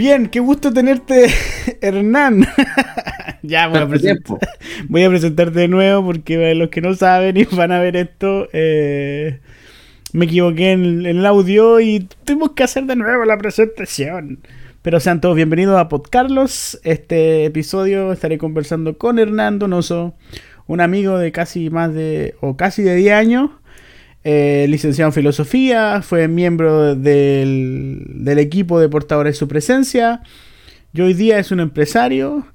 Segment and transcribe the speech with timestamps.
[0.00, 1.26] Bien, qué gusto tenerte,
[1.82, 2.46] Hernán.
[3.42, 3.84] ya voy a,
[4.88, 8.48] voy a, presentarte de nuevo porque los que no saben y van a ver esto,
[8.54, 9.40] eh,
[10.14, 14.38] me equivoqué en, el audio y tuvimos que hacer de nuevo la presentación.
[14.80, 16.80] Pero sean todos bienvenidos a Podcarlos.
[16.82, 20.14] Este episodio estaré conversando con Hernán Donoso,
[20.66, 23.50] un amigo de casi más de, o casi de 10 años,
[24.22, 30.22] eh, licenciado en filosofía, fue miembro del, del, equipo de portadores de su presencia.
[30.92, 32.46] Y hoy día es un empresario.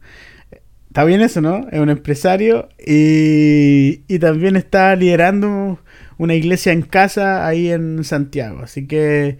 [0.87, 1.67] Está bien eso, ¿no?
[1.71, 5.79] Es un empresario y, y también está liderando
[6.17, 8.61] una iglesia en casa ahí en Santiago.
[8.63, 9.37] Así que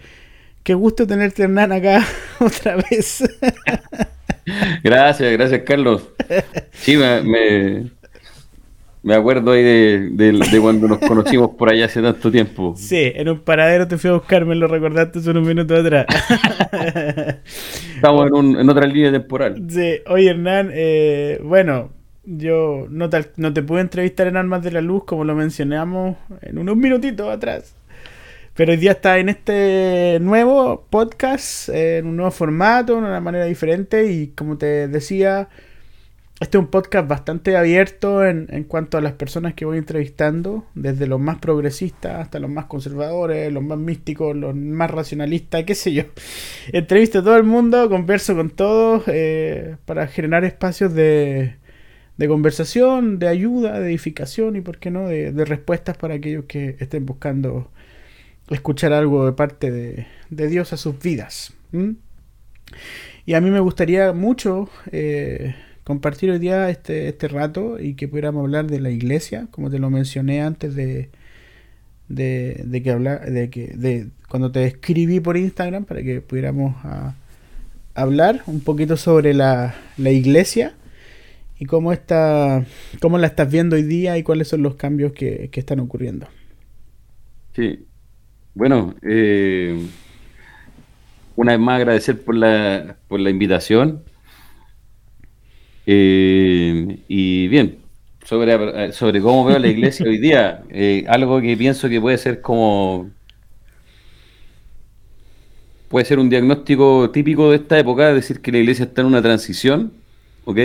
[0.64, 2.06] qué gusto tenerte, Hernán, acá
[2.40, 3.24] otra vez.
[4.84, 6.10] Gracias, gracias, Carlos.
[6.72, 7.92] Sí, me, me
[9.14, 12.74] acuerdo ahí de, cuando nos conocimos por allá hace tanto tiempo.
[12.86, 16.08] Sí, en un paradero te fui a buscar, me lo recordaste hace unos minutos atrás.
[17.96, 19.62] Estamos en, otra línea temporal.
[19.70, 21.92] Sí, oye Hernán, eh, bueno,
[22.24, 26.18] yo no te, no te pude entrevistar en Armas de la Luz como lo mencionamos
[26.42, 27.76] en unos minutitos atrás.
[28.56, 33.46] Pero hoy día está en este nuevo podcast, en un nuevo formato, en una manera
[33.46, 35.50] diferente y como te decía
[36.38, 41.08] este es un podcast bastante abierto en, cuanto a las personas que voy entrevistando, desde
[41.08, 45.94] los más progresistas hasta los más conservadores, los más místicos, los más racionalistas, qué sé
[45.94, 46.04] yo.
[46.74, 51.56] Entrevisto a todo el mundo, converso con todos eh, para generar espacios de,
[52.18, 56.44] de, conversación, de ayuda, de edificación y, por qué no, de, de respuestas para aquellos
[56.46, 57.72] que estén buscando
[58.50, 61.54] escuchar algo de parte de, de Dios a sus vidas.
[63.26, 64.68] Y a mí me gustaría mucho...
[64.92, 65.56] Eh,
[65.86, 69.80] compartir hoy día este, este rato y que pudiéramos hablar de la iglesia, como te
[69.80, 71.10] lo mencioné antes de,
[72.10, 76.76] de, que hablar, de que de cuando te escribí por Instagram para que pudiéramos
[77.94, 80.74] hablar un poquito sobre la, la iglesia
[81.60, 82.66] y cómo está,
[83.00, 86.28] cómo la estás viendo hoy día y cuáles son los cambios que, que están ocurriendo.
[87.56, 87.86] Sí,
[88.56, 89.88] bueno, eh,
[91.36, 94.02] una vez más agradecer por la, por la invitación.
[95.86, 97.80] Eh, y bien,
[98.24, 102.42] sobre, sobre cómo veo la iglesia hoy día, eh, algo que pienso que puede ser
[102.42, 103.12] como...
[105.90, 109.22] Puede ser un diagnóstico típico de esta época, decir que la iglesia está en una
[109.22, 109.94] transición,
[110.44, 110.60] ¿ok?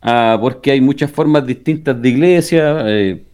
[0.00, 3.24] Ah, porque hay muchas formas distintas de iglesia, eh,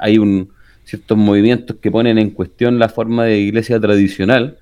[0.00, 0.50] hay un,
[0.84, 4.58] ciertos movimientos que ponen en cuestión la forma de iglesia tradicional,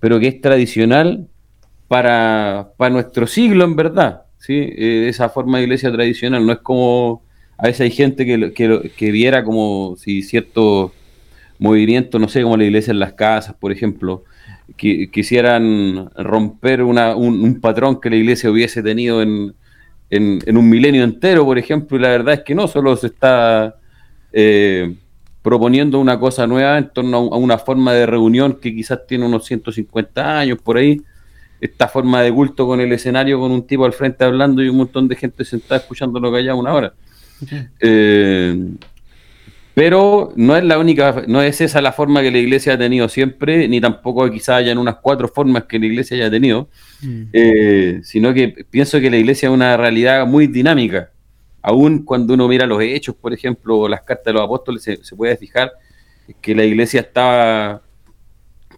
[0.00, 1.28] pero que es tradicional
[1.88, 4.54] para, para nuestro siglo en verdad, ¿sí?
[4.54, 6.44] Eh, esa forma de iglesia tradicional.
[6.44, 7.22] No es como,
[7.56, 10.92] a veces hay gente que, que, que viera como si ciertos
[11.58, 14.24] movimientos, no sé, como la iglesia en las casas, por ejemplo,
[14.76, 19.54] que quisieran romper una, un, patrón que la iglesia hubiese tenido en,
[20.10, 23.76] en, un milenio entero, por ejemplo, y la verdad es que no, solo se está
[24.32, 24.94] eh,
[25.42, 29.44] proponiendo una cosa nueva en torno a una forma de reunión que quizás tiene unos
[29.46, 31.00] 150 años por ahí,
[31.64, 34.76] esta forma de culto con el escenario, con un tipo al frente hablando y un
[34.76, 36.92] montón de gente sentada escuchando lo que haya una hora.
[37.80, 38.70] Eh,
[39.72, 43.08] pero no es la única, no es esa la forma que la iglesia ha tenido
[43.08, 46.68] siempre, ni tampoco quizás hayan unas cuatro formas que la iglesia haya tenido,
[47.02, 47.22] mm.
[47.32, 51.10] eh, sino que pienso que la iglesia es una realidad muy dinámica.
[51.62, 55.02] Aún cuando uno mira los hechos, por ejemplo, o las cartas de los apóstoles, se,
[55.02, 55.72] se puede fijar
[56.42, 57.82] que la iglesia estaba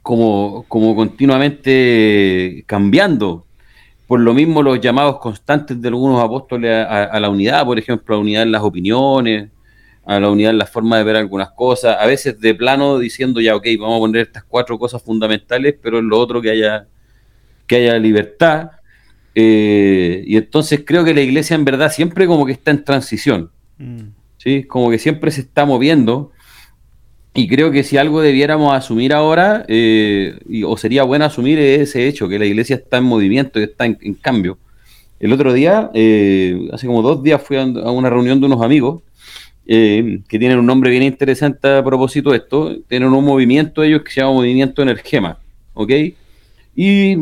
[0.06, 3.44] como, como continuamente cambiando.
[4.06, 8.18] Por lo mismo los llamados constantes de algunos apóstoles a, la unidad, por ejemplo, a
[8.18, 9.48] la unidad en las opiniones,
[10.04, 13.40] a la unidad en la forma de ver algunas cosas, a veces de plano diciendo
[13.40, 16.86] ya, ok, vamos a poner estas cuatro cosas fundamentales, pero en lo otro que haya,
[17.66, 18.70] que haya libertad.
[19.34, 23.50] Eh, y entonces creo que la iglesia en verdad siempre como que está en transición,
[23.78, 24.02] mm.
[24.36, 24.62] ¿sí?
[24.62, 26.30] como que siempre se está moviendo
[27.36, 32.28] y creo que si algo debiéramos asumir ahora, eh, o sería bueno asumir ese hecho,
[32.28, 34.58] que la iglesia está en movimiento y está en, cambio.
[35.20, 39.02] El otro día, eh, hace como dos días, fui a, una reunión de unos amigos
[39.66, 42.74] eh, que tienen un nombre bien interesante a propósito de esto.
[42.88, 45.38] Tienen un movimiento ellos que se llama Movimiento Energema,
[45.74, 45.92] ¿ok?
[46.74, 47.16] Y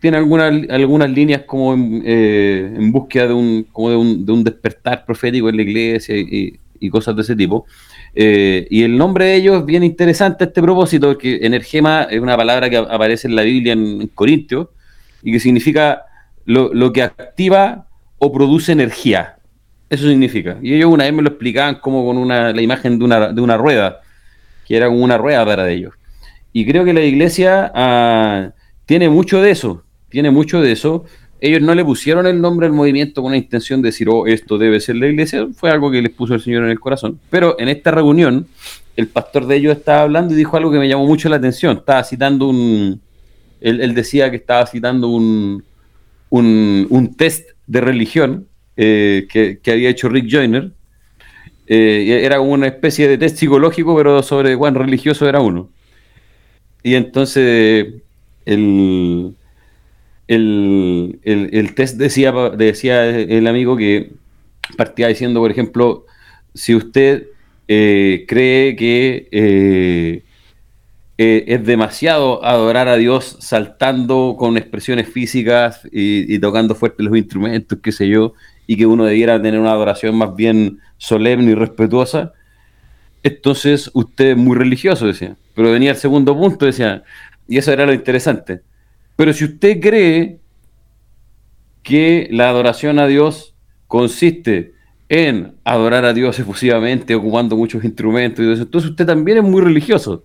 [0.00, 5.04] tienen algunas, algunas líneas como en, búsqueda de un, como de un, de un, despertar
[5.04, 7.66] profético en la iglesia y, y cosas de ese tipo.
[8.14, 12.20] Eh, y el nombre de ellos es bien interesante a este propósito, porque energema es
[12.20, 14.68] una palabra que aparece en la Biblia en, Corintios
[15.22, 16.02] y que significa
[16.44, 17.86] lo, que activa
[18.18, 19.36] o produce energía.
[19.88, 20.58] Eso significa.
[20.62, 23.40] Y ellos una vez me lo explicaban como con una, la imagen de una, de
[23.40, 24.00] una rueda,
[24.66, 25.94] que era como una rueda para ellos.
[26.52, 28.50] Y creo que la iglesia ah,
[28.86, 29.84] tiene mucho de eso.
[30.08, 31.04] tiene mucho de eso.
[31.40, 34.58] Ellos no le pusieron el nombre al movimiento con la intención de decir, oh, esto
[34.58, 37.18] debe ser la iglesia, fue algo que les puso el Señor en el corazón.
[37.30, 38.46] Pero en esta reunión,
[38.96, 41.78] el pastor de ellos estaba hablando y dijo algo que me llamó mucho la atención.
[41.78, 43.00] Estaba citando un.
[43.60, 45.62] Él, decía que estaba citando un,
[46.30, 48.46] un, test de religión
[48.76, 50.72] eh, que, había hecho Rick Joyner.
[51.66, 55.70] Eh, era como una especie de test psicológico, pero sobre cuán religioso era uno.
[56.82, 57.86] Y entonces
[58.46, 59.34] el,
[60.30, 64.12] el, test decía, decía el amigo que
[64.76, 66.06] partía diciendo, por ejemplo,
[66.54, 67.26] si usted
[67.66, 70.22] eh, cree que eh,
[71.18, 77.78] eh, es demasiado adorar a Dios saltando con expresiones físicas y, tocando fuerte los instrumentos,
[77.82, 78.34] qué sé yo,
[78.66, 82.32] y que uno debiera tener una adoración más bien solemne y respetuosa,
[83.22, 85.36] entonces usted es muy religioso, decía.
[85.54, 87.02] Pero venía el segundo punto, decía,
[87.48, 88.62] y eso era lo interesante.
[89.20, 90.40] Pero si usted cree
[91.82, 93.54] que la adoración a Dios
[93.86, 94.72] consiste
[95.10, 99.60] en adorar a Dios efusivamente, ocupando muchos instrumentos y eso, entonces usted también es muy
[99.60, 100.24] religioso.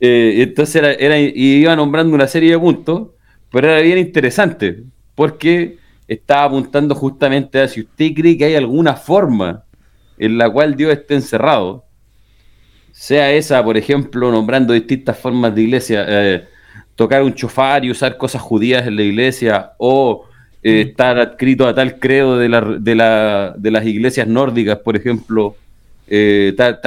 [0.00, 3.10] Eh, entonces era, era, iba nombrando una serie de puntos,
[3.52, 4.82] pero era bien interesante,
[5.14, 5.78] porque
[6.08, 9.62] estaba apuntando justamente a si usted cree que hay alguna forma
[10.18, 11.84] en la cual Dios esté encerrado,
[12.90, 16.49] sea esa, por ejemplo, nombrando distintas formas de iglesia, eh,
[17.00, 20.26] tocar un chofar y usar cosas judías en la iglesia, o
[20.62, 20.88] eh, mm.
[20.90, 25.56] estar adscrito a tal credo de, la, de, la, de las iglesias nórdicas, por ejemplo,
[26.06, 26.78] eh, tal,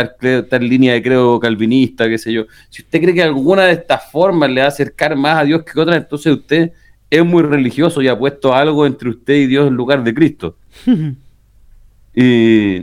[0.48, 2.46] tal, línea de credo calvinista, qué sé yo.
[2.70, 5.64] Si usted cree que alguna de estas formas le va a acercar más a Dios
[5.64, 6.72] que otra, entonces usted
[7.10, 10.58] es muy religioso y ha puesto algo entre usted y Dios en lugar de Cristo.
[12.16, 12.82] y,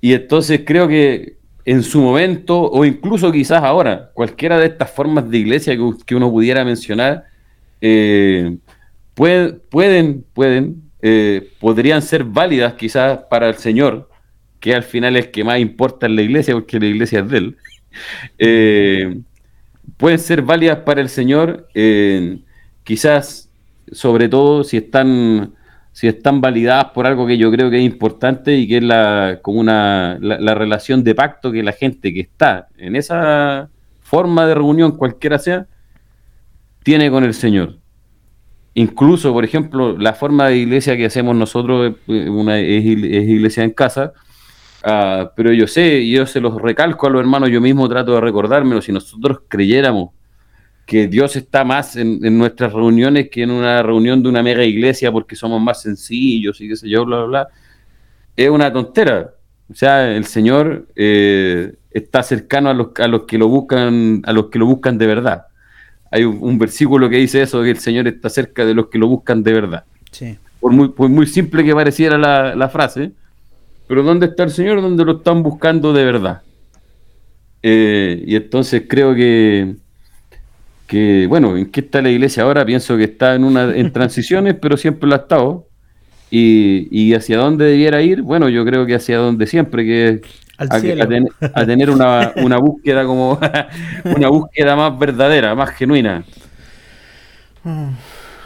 [0.00, 5.28] y entonces creo que en su momento, o incluso quizás ahora, cualquiera de estas formas
[5.30, 5.76] de iglesia
[6.06, 7.24] que, uno pudiera mencionar,
[7.80, 8.56] eh,
[9.14, 14.08] pueden, pueden, eh, podrían ser válidas quizás para el Señor,
[14.58, 17.38] que al final es que más importa en la iglesia, porque la iglesia es de
[17.38, 17.56] Él.
[18.38, 19.20] Eh,
[19.98, 21.68] pueden ser válidas para el Señor,
[22.84, 23.50] quizás,
[23.92, 25.52] sobre todo, si están
[25.92, 29.38] si están validadas por algo que yo creo que es importante y que es la,
[29.44, 33.68] una, la, relación de pacto que la gente que está en esa
[34.00, 35.66] forma de reunión, cualquiera sea,
[36.82, 37.78] tiene con el Señor.
[38.74, 43.72] Incluso, por ejemplo, la forma de iglesia que hacemos nosotros eh, una, es, iglesia en
[43.72, 44.14] casa,
[44.84, 48.20] ah, pero yo sé, yo se los recalco a los hermanos, yo mismo trato de
[48.22, 50.10] recordármelo, si nosotros creyéramos
[50.92, 55.10] que Dios está más en, nuestras reuniones que en una reunión de una mega iglesia
[55.10, 57.48] porque somos más sencillos y qué sé yo, bla, bla, bla,
[58.36, 59.30] es una tontera.
[59.70, 64.34] O sea, el Señor eh, está cercano a los, a los que lo buscan, a
[64.34, 65.46] los que lo buscan de verdad.
[66.10, 69.08] Hay un, versículo que dice eso, que el Señor está cerca de los que lo
[69.08, 69.84] buscan de verdad.
[70.10, 70.36] Sí.
[70.60, 73.12] Por muy, muy simple que pareciera la, la frase,
[73.88, 74.82] pero ¿dónde está el Señor?
[74.82, 76.42] Donde lo están buscando de verdad.
[77.62, 79.76] Eh, y entonces creo que,
[80.92, 82.66] que, bueno, ¿en qué está la iglesia ahora?
[82.66, 85.66] Pienso que está en, una, en transiciones, pero siempre lo ha estado.
[86.30, 90.20] Y, hacia dónde debiera ir, bueno, yo creo que hacia donde siempre, que
[90.58, 93.38] a, a, tener una, una, búsqueda como
[94.16, 96.24] una búsqueda más verdadera, más genuina.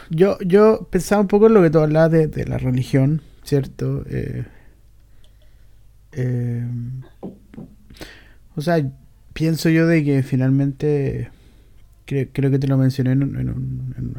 [0.09, 4.03] Yo, yo pensaba un poco en lo que tú hablabas de, la religión, ¿cierto?
[4.09, 4.43] Eh,
[6.11, 6.65] eh,
[8.55, 8.83] o sea,
[9.31, 11.29] pienso yo de que finalmente
[12.07, 13.17] creo, que te lo mencioné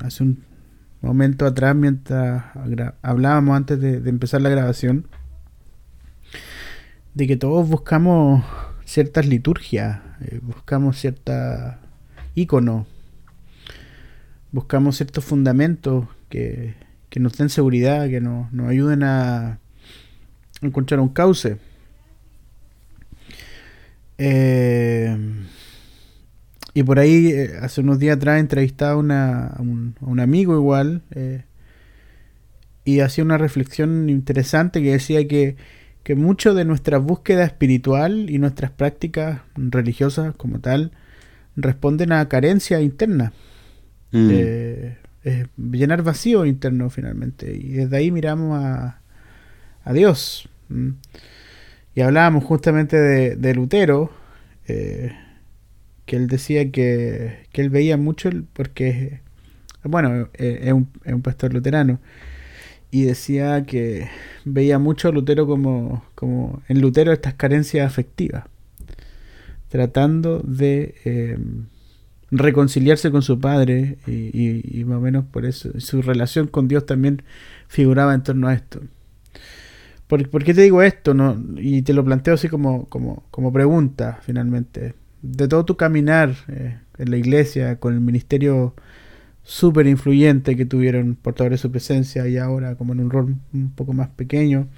[0.03, 0.45] hace un
[1.01, 2.45] momento atrás mientras
[3.03, 5.07] hablábamos antes de, empezar la grabación,
[7.15, 8.45] de que todos buscamos
[8.85, 11.81] ciertas liturgias, eh, buscamos cierta
[12.35, 12.87] iconos,
[14.53, 16.75] buscamos ciertos fundamentos que,
[17.17, 19.59] nos den seguridad, que nos, nos ayuden a
[20.61, 21.57] encontrar un cauce.
[24.19, 25.17] Eh,
[26.79, 31.43] y por ahí, eh, hace unos días atrás, entrevistaba a, un, amigo igual eh,
[32.85, 35.57] y hacía una reflexión interesante que decía que,
[36.05, 40.93] que mucho de nuestra búsqueda espiritual y nuestras prácticas religiosas como tal
[41.57, 43.33] responden a carencia interna.
[44.13, 44.29] Mm.
[44.31, 47.57] Eh, llenar vacío interno finalmente.
[47.57, 49.01] Y desde ahí miramos a,
[49.83, 50.49] a Dios.
[51.93, 54.13] Y hablábamos justamente de, de Lutero.
[54.69, 55.11] Eh,
[56.09, 59.21] que él decía que, que él veía mucho, porque,
[59.85, 62.01] bueno, eh, es un, es un pastor luterano,
[62.91, 64.09] y decía que
[64.47, 68.45] veía mucho a Lutero como, como en Lutero estas carencias afectivas,
[69.69, 71.67] tratando de em,
[72.31, 77.23] reconciliarse con su padre y, más o menos por eso su relación con Dios también
[77.69, 78.81] figuraba en torno a esto.
[80.07, 81.13] ¿Por, qué te digo esto?
[81.13, 81.37] No?
[81.59, 84.95] Y te lo planteo así como, como, como pregunta finalmente.
[85.23, 88.75] De todo tu caminar eh, en la iglesia, con el ministerio
[89.43, 93.71] súper influyente que tuvieron portadores de su presencia y ahora como en un rol un
[93.75, 94.69] poco más pequeño.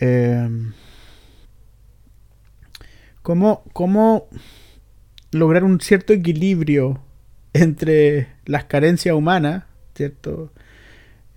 [0.00, 0.48] Eh,
[3.22, 4.28] ¿cómo, ¿Cómo
[5.32, 7.00] lograr un cierto equilibrio
[7.52, 10.52] entre las carencias humanas, ¿cierto?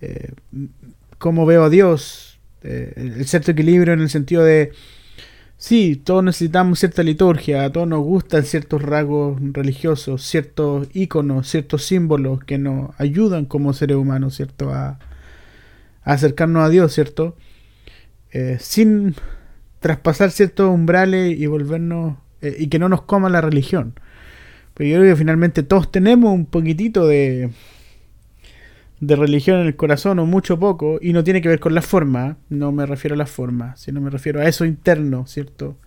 [0.01, 0.31] Eh,
[1.17, 4.71] cómo veo a Dios, eh, el cierto equilibrio en el sentido de,
[5.59, 11.83] sí, todos necesitamos cierta liturgia, a todos nos gustan ciertos rasgos religiosos, ciertos iconos, ciertos
[11.85, 14.71] símbolos que nos ayudan como seres humanos, ¿cierto?
[14.71, 14.97] A,
[16.03, 17.35] acercarnos a Dios, ¿cierto?
[18.31, 19.15] Eh, sin
[19.79, 23.93] traspasar ciertos umbrales y volvernos eh, y que no nos coma la religión.
[24.73, 27.51] Pero yo creo que finalmente todos tenemos un poquitito de,
[28.99, 31.81] de religión en el corazón, o mucho poco, y no tiene que ver con la
[31.81, 35.77] forma, no me refiero a la forma, sino me refiero a eso interno, ¿cierto?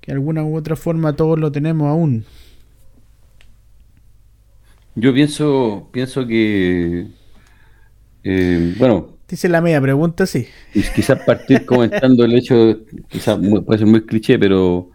[0.00, 2.24] Que de alguna u otra forma todos lo tenemos aún.
[4.94, 7.06] Yo pienso, pienso que,
[8.24, 10.46] eh, bueno, Dice la media pregunta, sí.
[10.94, 12.78] Quizás partir comentando el hecho,
[13.08, 14.88] quizás puede ser muy cliché, pero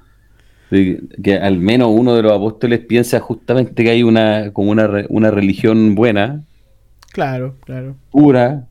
[0.71, 5.29] que al menos uno de los apóstoles piensa justamente que hay una como una, una
[5.29, 6.43] religión buena.
[7.13, 7.95] Claro, claro.
[8.11, 8.67] Pura.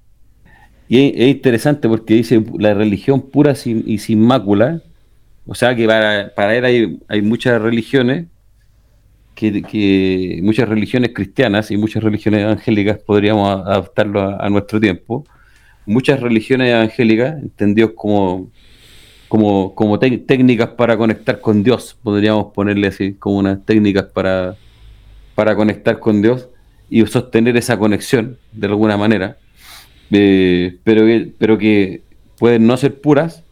[0.88, 4.82] Y es, interesante porque dice la religión pura y sin mácula.
[5.46, 8.26] O sea que para, para él hay, muchas religiones,
[9.36, 15.24] que, muchas religiones cristianas y muchas religiones evangélicas, podríamos adaptarlo a, nuestro tiempo.
[15.86, 18.50] Muchas religiones evangélicas, entendidos como
[19.28, 24.56] como, como técnicas para conectar con Dios, podríamos ponerle así, como unas técnicas para,
[25.34, 26.50] para conectar con Dios
[26.92, 29.38] y sostener esa conexión de alguna manera,
[30.10, 32.02] eh, pero, que, pero que
[32.38, 33.42] pueden no ser puras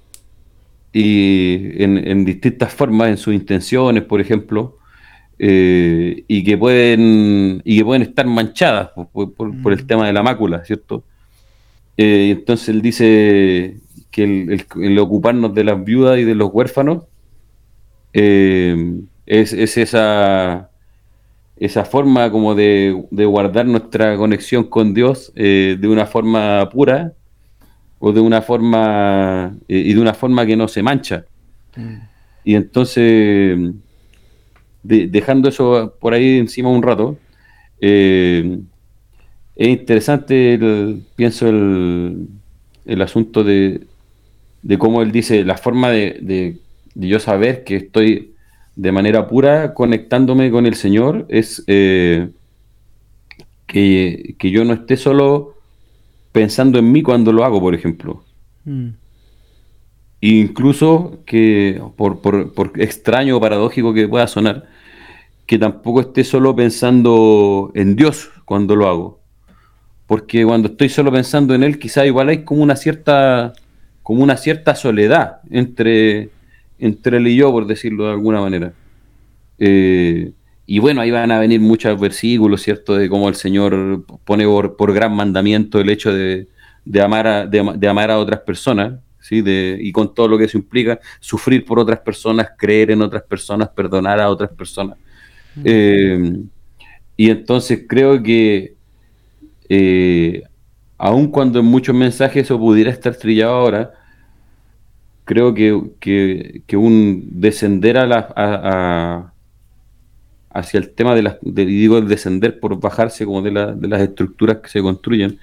[0.93, 4.77] y en, distintas formas, en sus intenciones, por ejemplo,
[5.39, 9.87] eh, y que pueden y que pueden estar manchadas por, por, el mm.
[9.87, 11.03] tema de la mácula, ¿cierto?
[11.97, 13.79] Eh, entonces él dice
[14.11, 14.25] que
[14.77, 17.05] el, ocuparnos de las viudas y de los huérfanos
[18.13, 20.70] eh, es, esa,
[21.61, 27.13] esa forma como de, guardar nuestra conexión con Dios eh, de una forma pura
[28.01, 31.25] o de una forma eh, y de una forma que no se mancha.
[31.77, 31.97] Mm.
[32.43, 33.59] Y entonces,
[34.83, 37.19] dejando eso por ahí encima un rato,
[37.79, 38.49] es
[39.57, 40.59] interesante,
[41.15, 42.27] pienso, el,
[42.87, 43.87] el asunto de,
[44.63, 46.59] de cómo él dice, la forma de,
[46.95, 48.35] yo saber que estoy
[48.81, 52.31] de manera pura conectándome con el Señor es eh,
[53.67, 55.55] que, yo no esté solo
[56.33, 58.25] pensando en mí cuando lo hago, por ejemplo.
[58.65, 58.89] Mm.
[60.23, 64.67] Incluso que, por, por, por extraño o paradójico que pueda sonar,
[65.45, 69.21] que tampoco esté solo pensando en Dios cuando lo hago.
[70.07, 73.53] Porque cuando estoy solo pensando en Él, quizá igual hay como una cierta
[74.03, 76.31] como una cierta soledad entre,
[76.81, 78.73] entre él y yo, por decirlo de alguna manera.
[79.59, 80.33] Eh,
[80.67, 82.97] y bueno, ahí van a venir muchos versículos, ¿cierto?
[82.97, 86.47] De cómo el Señor pone por, gran mandamiento el hecho de,
[87.03, 89.43] amar, a, de, amar a otras personas, ¿sí?
[89.43, 93.23] De, y con todo lo que eso implica, sufrir por otras personas, creer en otras
[93.25, 94.97] personas, perdonar a otras personas.
[95.65, 96.41] Eh,
[97.17, 98.75] y entonces creo que
[99.69, 100.43] eh,
[100.97, 103.93] aun cuando en muchos mensajes eso pudiera estar trillado ahora,
[105.31, 109.33] creo que, un descender a la,
[110.51, 114.69] hacia el tema de las, digo el descender por bajarse como de, las estructuras que
[114.69, 115.39] se construyen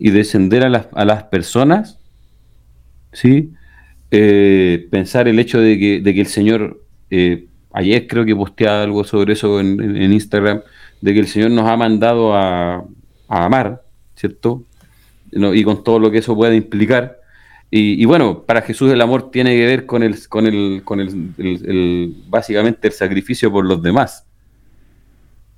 [0.00, 2.00] y descender a las, a las personas,
[3.12, 3.52] ¿sí?
[4.10, 9.34] Eh, pensar el hecho de que, el Señor, eh, ayer creo que posteaba algo sobre
[9.34, 10.62] eso en, Instagram,
[11.00, 12.84] de que el Señor nos ha mandado a,
[13.28, 13.80] amar,
[14.16, 14.64] ¿cierto?
[15.30, 17.23] y con todo lo que eso puede implicar,
[17.76, 22.14] y, bueno, para Jesús el amor tiene que ver con el, con el, con el,
[22.28, 24.24] básicamente el sacrificio por los demás.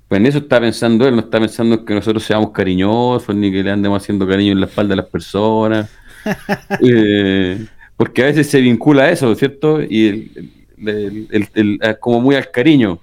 [0.07, 3.51] Pues en eso está pensando él, no está pensando en que nosotros seamos cariñosos, ni
[3.51, 5.91] que le andemos haciendo cariño en la espalda a las personas.
[6.81, 9.81] Eh, porque a veces se vincula a eso, ¿cierto?
[9.81, 10.31] Y
[10.85, 12.99] el, como muy al cariño.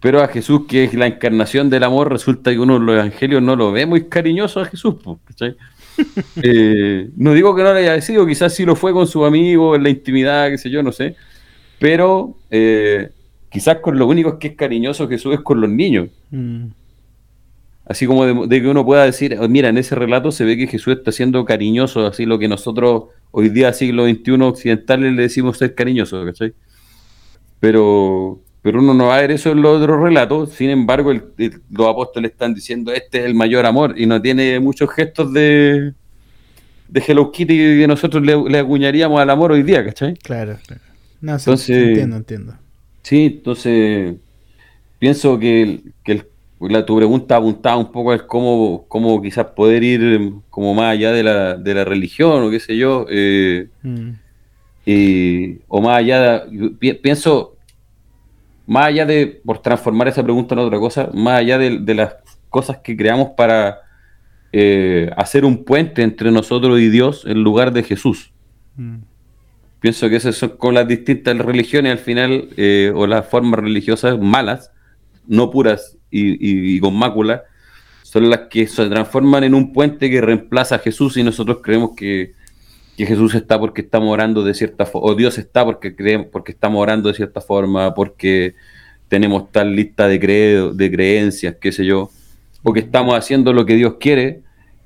[0.00, 3.42] Pero a Jesús, que es la encarnación del amor, resulta que uno en los evangelios
[3.42, 4.94] no lo ve muy cariñoso a Jesús.
[5.24, 5.56] ¿cachai?
[6.42, 9.76] Eh, no digo que no lo haya sido, quizás sí lo fue con su amigo,
[9.76, 11.14] en la intimidad, qué sé yo, no sé.
[11.78, 13.10] Pero eh,
[13.50, 16.08] quizás con lo único que es cariñoso Jesús es con los niños.
[16.30, 16.68] Mm.
[17.84, 20.56] Así como de, de que uno pueda decir, "Oh, mira, en ese relato se ve
[20.56, 25.22] que Jesús está siendo cariñoso, así lo que nosotros hoy día, siglo XXI occidentales, le
[25.22, 26.54] decimos ser cariñoso, ¿cachai?
[27.60, 31.24] Pero, pero uno no va a ver eso en los otros relatos, sin embargo, el-
[31.38, 35.32] el- los apóstoles están diciendo, este es el mayor amor, y no tiene muchos gestos
[35.32, 35.92] de,
[36.88, 40.14] de Hello Kitty que nosotros le, le acuñaríamos al amor hoy día, ¿cachai?
[40.16, 40.82] Claro, claro.
[41.20, 42.54] No, sí, Entonces- entiendo, entiendo.
[43.02, 44.16] Sí, entonces
[44.98, 46.24] pienso que, que
[46.60, 50.92] la, tu pregunta apuntaba un poco a cómo, cómo quizás poder ir eh, como más
[50.92, 54.10] allá de la, de la religión o qué sé yo, eh, Mm.
[54.84, 57.56] y- o más allá, de- pienso,
[58.70, 62.14] más allá de, por transformar esa pregunta en otra cosa, más allá de, de las
[62.48, 63.78] cosas que creamos para
[64.52, 68.32] eh, hacer un puente entre nosotros y Dios en lugar de Jesús.
[68.76, 68.98] Mm.
[69.80, 74.18] Pienso que esas son con las distintas religiones al final, eh, o las formas religiosas
[74.20, 74.70] malas,
[75.26, 77.42] no puras y, y- y con mácula,
[78.04, 81.90] son las que se transforman en un puente que reemplaza a Jesús y nosotros creemos
[81.96, 82.34] que,
[83.00, 86.52] que Jesús está porque estamos orando de cierta forma, o Dios está porque creemos, porque
[86.52, 88.54] estamos orando de cierta forma, porque
[89.08, 92.10] tenemos tal lista de, credo, de creencias, qué sé yo,
[92.62, 94.42] o que estamos haciendo lo que Dios quiere,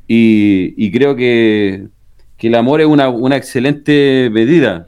[0.06, 1.88] y, y creo que,
[2.37, 4.87] que el amor es una, una excelente medida,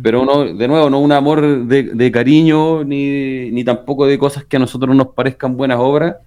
[0.00, 4.44] pero no, de nuevo, no un amor de, de cariño, ni, ni tampoco de cosas
[4.44, 6.18] que a nosotros nos parezcan buenas obras,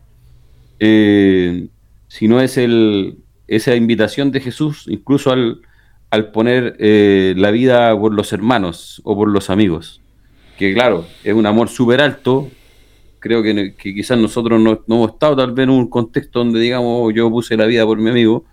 [0.77, 1.67] eh,
[2.09, 5.61] sino es el, esa invitación de Jesús, incluso al,
[6.09, 10.01] al poner eh, la vida por los hermanos o por los amigos,
[10.57, 12.49] que claro, es un amor súper alto,
[13.19, 16.59] creo que, que quizás nosotros no, no hemos estado tal vez en un contexto donde
[16.59, 18.45] digamos yo puse la vida por mi amigo,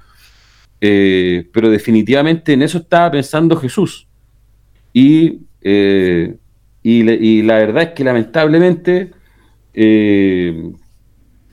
[0.80, 4.08] eh, pero definitivamente en eso estaba pensando Jesús.
[4.92, 6.36] Y, eh,
[6.82, 9.12] y, la verdad es que lamentablemente,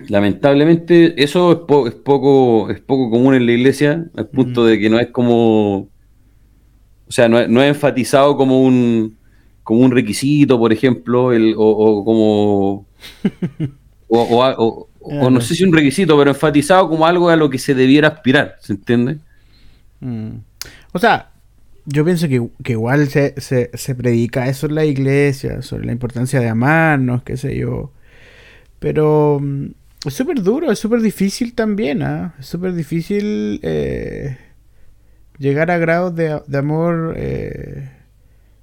[0.08, 4.80] lamentablemente eso es, po- es poco, es poco común en la iglesia, al punto de
[4.80, 5.90] que no es como,
[7.10, 9.18] o sea, no es, no es enfatizado como un,
[9.64, 12.86] como un requisito, por ejemplo, el, o, o como,
[14.08, 17.50] o, o- o- o no sé si un requisito, pero enfatizado como algo a lo
[17.50, 19.18] que se debiera aspirar, ¿se entiende?
[20.02, 20.30] Mm.
[20.94, 21.32] O sea,
[21.86, 25.92] yo pienso que, que igual se, se, se predica eso en la iglesia, sobre la
[25.94, 27.92] importancia de amarnos, qué sé yo.
[28.80, 29.66] Pero mm,
[30.06, 32.36] es súper duro, es súper difícil también, ¿ah?
[32.40, 34.38] Es súper difícil eh,
[35.40, 37.90] llegar a grados de, de amor eh,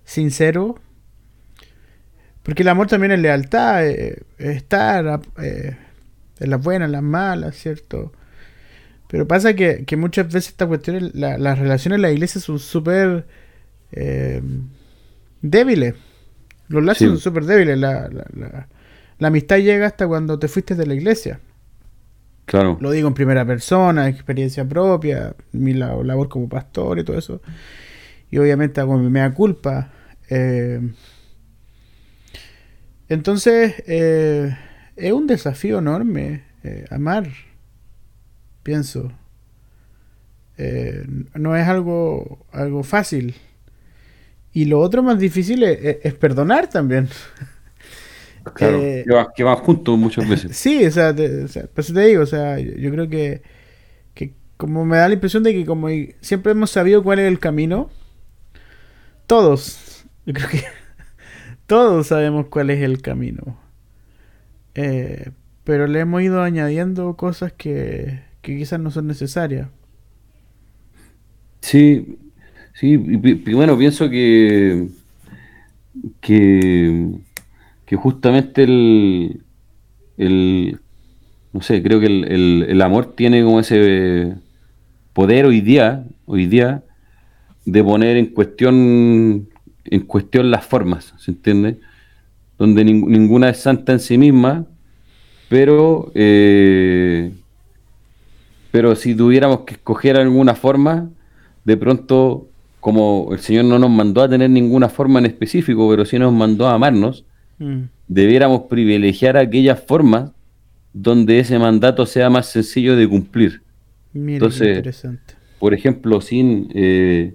[0.04, 0.76] sincero.
[2.42, 5.76] Porque el amor también es lealtad, eh, es estar eh,
[6.38, 8.12] en las buenas, en las malas, ¿cierto?
[9.08, 12.58] Pero pasa que, que muchas veces esta cuestión, la- las relaciones en la iglesia son
[12.60, 13.26] súper
[13.92, 14.42] eh,
[15.42, 15.94] débiles.
[16.68, 17.06] Los lazos Sí.
[17.06, 17.78] son súper débiles.
[17.78, 18.68] La, la- la-
[19.18, 21.40] la amistad llega hasta cuando te fuiste de la iglesia.
[22.46, 22.78] Claro.
[22.80, 27.42] Lo digo en primera persona, experiencia propia, mi la- labor como pastor y todo eso.
[28.30, 29.90] Y obviamente hago mi mea culpa.
[30.30, 30.80] Eh,
[33.08, 34.56] entonces, eh,
[34.96, 37.28] es un desafío enorme eh, amar,
[38.62, 39.12] pienso.
[41.34, 43.34] No es algo, algo fácil.
[44.52, 47.08] Y lo otro más difícil es perdonar también.
[48.54, 50.52] Claro, Eh, que, va- que van juntos muchas veces.
[50.52, 53.08] Sí, o sea, te, o sea, por eso te digo, o sea, yo, yo creo
[53.08, 53.42] que,
[54.14, 55.88] que como me da la impresión de que como
[56.22, 57.90] siempre hemos sabido cuál es el camino,
[59.26, 60.62] todos, yo creo que
[61.66, 63.58] todos sabemos cuál es el camino.
[64.74, 65.30] Eh,
[65.64, 69.68] pero le hemos ido añadiendo cosas que, que quizás no son necesarias.
[71.60, 72.18] Sí,
[72.74, 74.88] sí, y bueno, pienso que,
[76.20, 77.20] que,
[77.86, 79.42] que justamente el,
[80.18, 80.80] el,
[81.52, 82.24] no sé, creo que el,
[82.70, 84.36] el- amor tiene como ese
[85.14, 86.84] poder hoy día, hoy día,
[87.66, 89.48] de poner en cuestión,
[89.84, 91.78] en cuestión las formas, ¿se entiende?
[92.58, 94.66] Donde nin- ninguna es santa en sí misma,
[95.48, 97.32] pero eh,
[98.70, 101.08] pero si tuviéramos que escoger alguna forma,
[101.64, 102.48] de pronto,
[102.80, 106.32] como el Señor no nos mandó a tener ninguna forma en específico, pero sí nos
[106.32, 107.24] mandó a amarnos,
[107.58, 110.30] Mm, debiéramos privilegiar aquellas formas
[110.92, 113.62] donde ese mandato sea más sencillo de cumplir.
[114.12, 115.34] mira, Entonces, interesante.
[115.58, 117.34] Por ejemplo, sin, eh,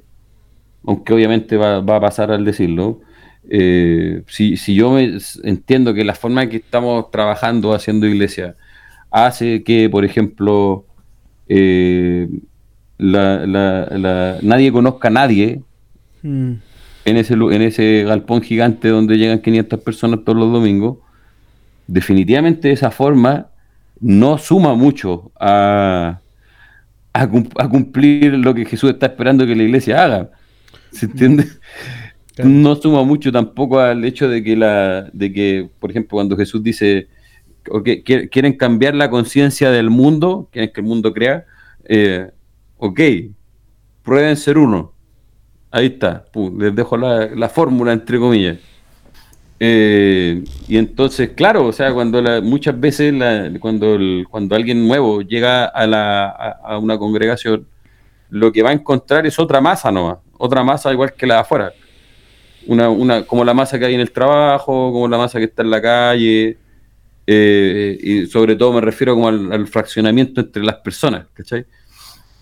[0.86, 3.02] aunque obviamente va, va a pasar al decirlo,
[3.50, 8.56] eh, si, si yo me, entiendo que la forma en que estamos trabajando haciendo iglesia
[9.12, 10.86] hace que, por ejemplo,
[11.48, 12.28] eh,
[12.98, 15.62] la- la- la- nadie conozca a nadie,
[16.24, 16.54] Mm,
[17.06, 20.98] en ese, en ese galpón gigante donde llegan 500 personas todos los domingos,
[21.88, 23.48] definitivamente esa forma
[24.00, 26.22] no suma mucho a,
[27.14, 30.32] a, cumplir lo que Jesús está esperando que la iglesia haga.
[30.92, 31.46] ¿Se entiende?
[32.44, 36.64] No suma mucho tampoco al hecho de que, la, de que por ejemplo, cuando Jesús
[36.64, 37.08] dice,
[37.84, 41.46] que quieren cambiar la conciencia del mundo, quieren que el mundo crea,
[41.86, 42.32] eh,
[42.78, 43.00] ok,
[44.02, 44.94] prueben ser uno.
[45.72, 46.26] Ahí está,
[46.58, 48.58] les dejo la, fórmula entre comillas.
[49.58, 53.14] Eh, y entonces, claro, o sea, cuando muchas veces
[53.60, 53.98] cuando,
[54.30, 57.66] cuando alguien nuevo llega a, la, una congregación,
[58.30, 61.40] lo que va a encontrar es otra masa nomás, otra masa igual que la de
[61.42, 61.74] afuera.
[62.68, 65.72] Una, como la masa que hay en el trabajo, como la masa que está en
[65.72, 66.58] la calle,
[67.26, 71.66] eh, y sobre todo me refiero como al, fraccionamiento entre las personas, ¿cachai?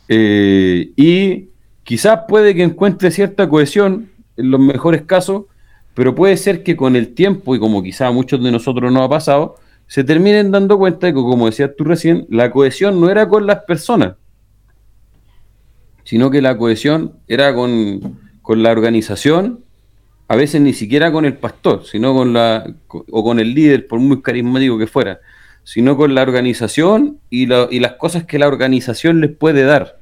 [0.07, 1.49] Eh, y
[1.83, 5.45] quizás puede que encuentre cierta cohesión en los mejores casos,
[5.93, 9.03] pero puede ser que con el tiempo, y como quizás a muchos de nosotros nos
[9.03, 9.55] ha pasado,
[9.87, 13.47] se terminen dando cuenta de que, como decías tú recién, la cohesión no era con
[13.47, 14.15] las personas,
[16.03, 19.63] sino que la cohesión era con, con la organización
[20.29, 23.99] a veces ni siquiera con el pastor, sino con la, o con el líder, por
[23.99, 25.19] muy carismático que fuera,
[25.63, 29.98] sino con la organización y, las cosas que la organización les puede dar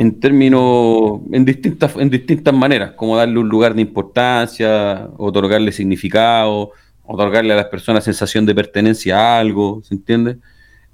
[0.00, 6.72] en términos, en distintas, en distintas maneras, como darle un lugar de importancia, otorgarle significado,
[7.04, 10.38] otorgarle a las personas sensación de pertenencia a algo, ¿se entiende?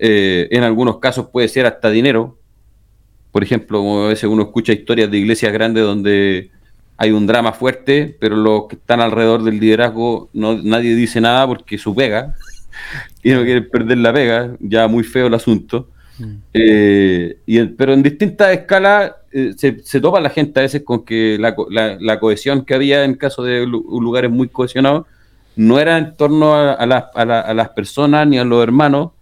[0.01, 2.37] Eh, en algunos casos puede ser hasta dinero.
[3.31, 6.51] Por ejemplo, como a veces uno escucha historias de iglesias grandes donde
[6.97, 11.47] hay un drama fuerte, pero los que están alrededor del liderazgo, no, nadie dice nada
[11.47, 12.35] porque su pega,
[13.23, 15.91] y no quieren perder la pega, ya muy feo el asunto.
[16.19, 16.35] Mm.
[16.55, 21.37] Eh, y pero en distintas escalas eh, se, topa la gente a veces con que
[21.39, 25.07] la, cohesión que había en caso de lugares muy cohesionados
[25.57, 29.13] no era en torno a, las personas ni a los hermanos,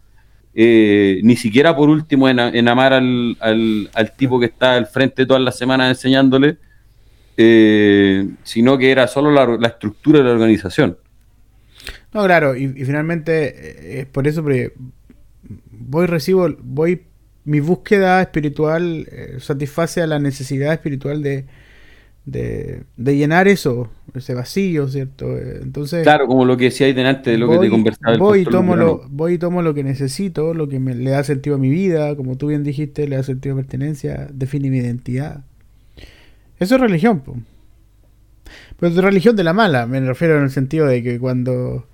[0.54, 5.42] eh, ni siquiera por último en, amar al, al, tipo que está al frente todas
[5.42, 6.58] las semanas enseñándole,
[7.36, 10.96] sino que era solo la, estructura de la organización.
[12.14, 14.72] No, claro, y, finalmente eh, es por eso que
[15.78, 17.02] voy, recibo, voy,
[17.44, 21.46] mi búsqueda espiritual eh, satisface a la necesidad espiritual de,
[22.24, 22.84] de,
[23.16, 25.36] llenar eso, ese vacío, ¿cierto?
[25.38, 28.16] Entonces, claro, como lo que decía ahí delante de lo que te conversaba.
[28.16, 31.22] Voy y, tomo lo, voy y tomo lo que necesito, lo que me, le da
[31.24, 34.78] sentido a mi vida, como tú bien dijiste, le da sentido a pertenencia, define mi
[34.78, 35.44] identidad.
[36.58, 37.22] Eso es religión,
[38.78, 41.86] Pero es religión de la mala, me refiero en el sentido de que cuando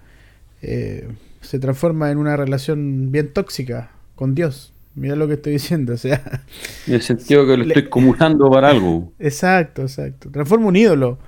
[0.63, 1.09] eh,
[1.41, 4.73] se transforma en una relación bien tóxica con Dios.
[4.95, 6.43] Mira lo que estoy diciendo, o sea.
[6.87, 9.13] En el sentido que lo estoy comulgando para algo.
[9.19, 10.31] Exacto, exacto.
[10.31, 11.19] Transforma un ídolo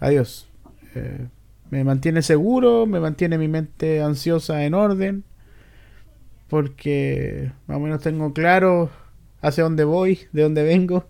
[0.00, 0.48] a Dios.
[0.94, 1.26] Eh,
[1.70, 5.24] me mantiene seguro, me mantiene mi mente ansiosa en orden,
[6.48, 8.90] porque más o menos tengo claro
[9.40, 11.06] hacia dónde voy, de dónde vengo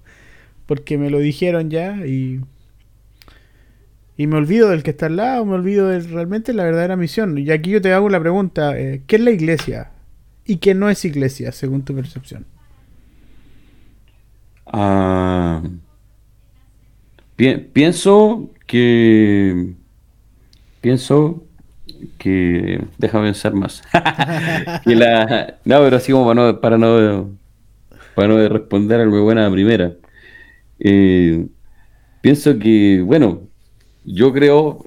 [0.66, 2.40] porque me lo dijeron ya y
[4.16, 7.36] y me olvido del que está al lado, me olvido de realmente la verdadera misión.
[7.36, 9.90] Y aquí yo te hago la pregunta, eh, ¿qué es la iglesia?
[10.46, 12.46] ¿Y qué no es iglesia, según tu percepción?
[14.66, 15.62] Ah,
[17.36, 19.74] pienso que...
[20.80, 21.44] Pienso
[22.16, 22.82] que...
[22.96, 23.82] Déjame pensar más.
[24.86, 27.38] no, pero así como para no,
[28.14, 29.92] para no, responder a muy buena primera.
[30.78, 31.46] Eh,
[32.22, 33.42] pienso que, bueno,
[34.06, 34.84] yo creo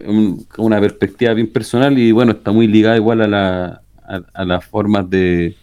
[0.57, 3.81] una perspectiva bien personal y bueno, está muy ligada igual a, la,
[4.33, 5.55] a, las formas de,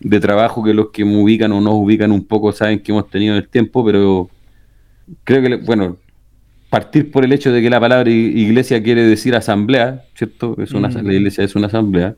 [0.00, 3.08] de, trabajo que los que me ubican o nos ubican un poco saben que hemos
[3.08, 4.28] tenido en el tiempo, pero
[5.24, 5.96] creo que, bueno,
[6.68, 10.56] partir por el hecho de que la palabra iglesia quiere decir asamblea, ¿cierto?
[10.60, 12.16] Es una, La iglesia es una asamblea.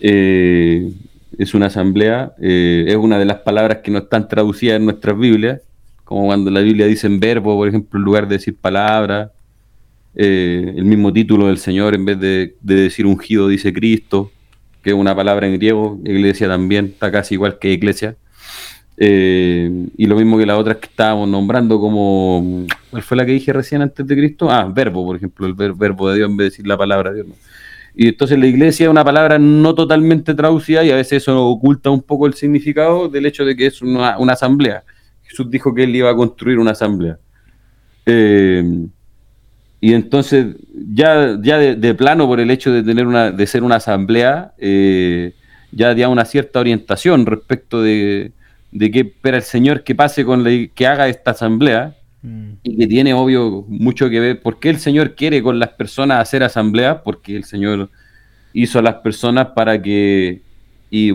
[0.00, 0.92] Eh,
[1.36, 5.18] es una asamblea, eh, es una de las palabras que no están traducidas en nuestras
[5.18, 5.60] Biblias
[6.08, 9.30] como cuando la Biblia dice en verbo, por ejemplo, en lugar de decir palabra,
[10.14, 14.30] eh, el mismo título del Señor, en vez de, decir ungido, dice Cristo,
[14.82, 18.16] que es una palabra en griego, iglesia también, está casi igual que iglesia.
[18.96, 23.32] Eh, y lo mismo que las otras que estábamos nombrando como, ¿cuál fue la que
[23.32, 24.50] dije recién antes de Cristo?
[24.50, 27.22] Ah, verbo, por ejemplo, el verbo de Dios en vez de decir la palabra de
[27.22, 27.36] Dios.
[27.94, 31.90] Y entonces la iglesia es una palabra no totalmente traducida y a veces eso oculta
[31.90, 34.84] un poco el significado del hecho de que es una asamblea.
[35.28, 37.18] Jesús dijo que él iba a construir una asamblea.
[38.06, 38.88] Eh,
[39.80, 40.56] y entonces,
[40.92, 45.34] ya, ya de, plano, por el hecho de tener una, de ser una asamblea, eh,
[45.70, 48.32] ya da una cierta orientación respecto de,
[48.72, 51.94] de qué espera el Señor que pase con la, que haga esta asamblea.
[52.22, 52.50] mm.
[52.64, 54.40] y que tiene, obvio, mucho que ver.
[54.40, 57.02] ¿Por qué el Señor quiere con las personas hacer asamblea?
[57.04, 57.88] Porque el Señor
[58.52, 60.42] hizo a las personas para que...
[60.90, 61.12] Y,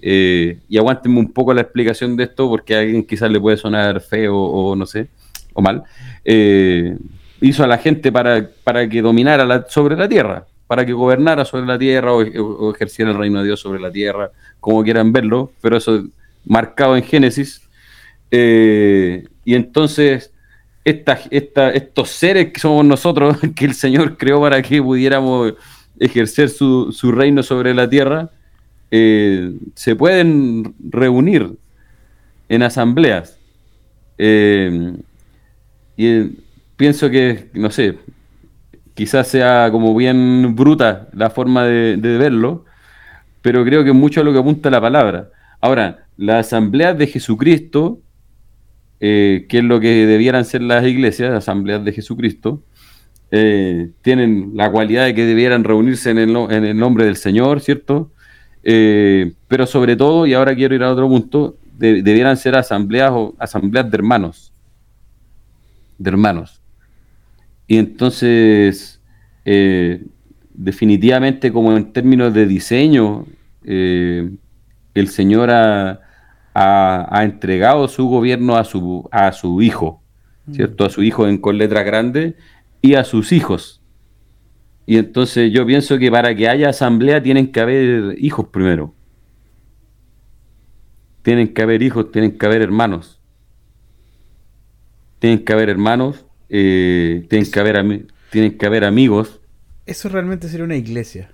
[0.00, 3.58] eh, y aguántenme un poco la explicación de esto, porque a alguien quizás le puede
[3.58, 5.08] sonar feo o no sé,
[5.52, 5.82] o mal.
[6.24, 6.96] Eh,
[7.40, 11.66] hizo a la gente para, para que dominara sobre la tierra, para que gobernara sobre
[11.66, 15.76] la tierra o, ejerciera el reino de Dios sobre la tierra, como quieran verlo, pero
[15.76, 16.04] eso
[16.44, 17.62] marcado en Génesis.
[18.30, 20.32] Eh, y entonces,
[20.84, 25.54] esta, esta, estos seres que somos nosotros, que el Señor creó para que pudiéramos
[25.98, 28.30] ejercer su, su reino sobre la tierra,
[28.90, 31.52] eh, se pueden reunir
[32.48, 33.38] en asambleas.
[34.18, 34.94] Eh,
[35.96, 36.45] y
[36.76, 37.98] pienso que, no sé,
[38.94, 42.64] quizás sea como bien bruta la forma de, verlo,
[43.42, 45.30] pero creo que mucho a lo que apunta la palabra.
[45.60, 48.00] Ahora, las asambleas de Jesucristo,
[49.00, 52.62] eh, que es lo que debieran ser las iglesias, asambleas de Jesucristo,
[53.30, 57.60] eh, tienen la cualidad de que debieran reunirse en el, en el nombre del Señor,
[57.60, 58.12] ¿cierto?
[58.62, 63.34] Eh, pero sobre todo, y ahora quiero ir a otro punto, debieran ser asambleas o
[63.38, 64.52] asambleas de hermanos.
[65.98, 66.62] De hermanos.
[67.66, 69.00] Y entonces,
[69.44, 70.04] eh,
[70.54, 73.26] definitivamente como en términos de diseño,
[73.64, 74.30] eh,
[74.94, 76.00] el Señor ha,
[77.22, 80.02] entregado su gobierno a su, a su hijo,
[80.52, 80.86] ¿cierto?
[80.86, 82.36] A su hijo en, con letra grande
[82.80, 83.82] y a sus hijos.
[84.86, 88.94] Y entonces yo pienso que para que haya asamblea tienen que haber hijos primero.
[91.22, 93.20] Tienen que haber hijos, tienen que haber hermanos.
[95.18, 99.40] Tienen que haber hermanos eh, tienen, que haber tienen que haber amigos.
[99.84, 101.30] Eso realmente sería una iglesia.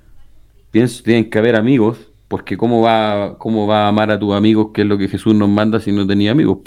[0.70, 1.98] Pienso, tienen que haber amigos,
[2.28, 5.34] porque cómo va, cómo va a amar a tus amigos, que es lo que Jesús
[5.34, 6.58] nos manda si no tenía amigos.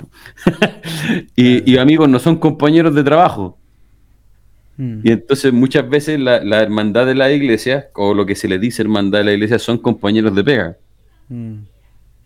[1.36, 3.58] y, amigos no son compañeros de trabajo.
[4.78, 5.00] Mm.
[5.04, 8.84] Y entonces muchas veces la, hermandad de la iglesia, o lo que se le dice
[8.84, 10.78] hermandad de la iglesia, son compañeros de pega.
[11.30, 11.62] Mm.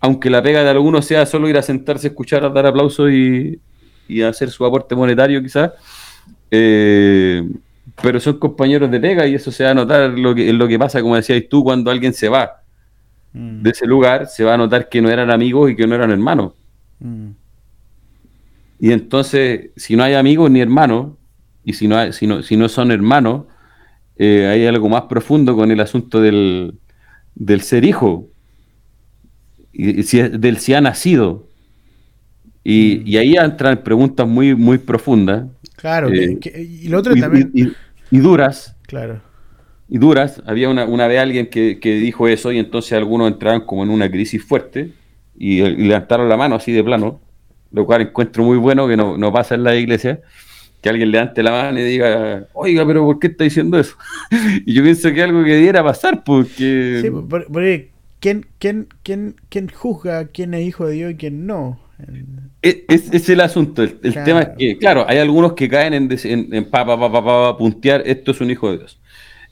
[0.02, 3.60] Aunque la pega de algunos sea solo ir a sentarse, escuchar, a dar aplausos y,
[4.10, 5.72] y hacer su aporte monetario quizás,
[6.52, 7.48] eh,
[8.02, 10.80] pero son compañeros de pega y eso se va a notar lo que, lo que
[10.80, 12.62] pasa, como decías tú, cuando alguien se va
[13.34, 13.62] mm.
[13.62, 16.12] de ese lugar, se va a notar que no eran amigos y que no eran
[16.12, 16.54] hermanos.
[17.00, 17.32] Mm.
[18.80, 21.14] Y entonces, si no hay amigos ni hermanos,
[21.66, 23.44] y si no, si no, si no son hermanos,
[24.18, 26.76] eh, hay algo más profundo con el asunto del,
[27.36, 28.30] del ser hijo,
[29.74, 31.48] y, si, del si ha nacido.
[32.64, 33.08] Y, mm.
[33.08, 35.46] y, ahí entran preguntas muy, muy profundas,
[35.80, 37.52] Claro, eh, y lo otro también.
[38.12, 38.76] Y, duras.
[38.86, 39.22] Claro.
[39.88, 40.44] Y duras.
[40.46, 44.12] Había una, una vez alguien que, dijo eso y entonces algunos entraron como en una
[44.12, 44.92] crisis fuerte
[45.38, 47.22] y, levantaron la mano así de plano,
[47.72, 50.20] lo cual encuentro muy bueno que no, pasa en la iglesia
[50.82, 53.96] que alguien levante la mano y diga, oiga, pero ¿por qué está diciendo eso?
[54.66, 57.00] y yo pienso que algo que debiera pasar, porque...
[57.02, 57.90] Sí, porque
[58.20, 61.80] ¿quién, quién, quién, quién juzga quién es hijo de Dios y quién no?
[62.62, 63.84] Es, es, el asunto.
[63.84, 67.58] El, tema es que, claro, hay algunos que caen en, en, pa, pa, pa, pa,
[67.58, 69.00] puntear, esto es un hijo de Dios.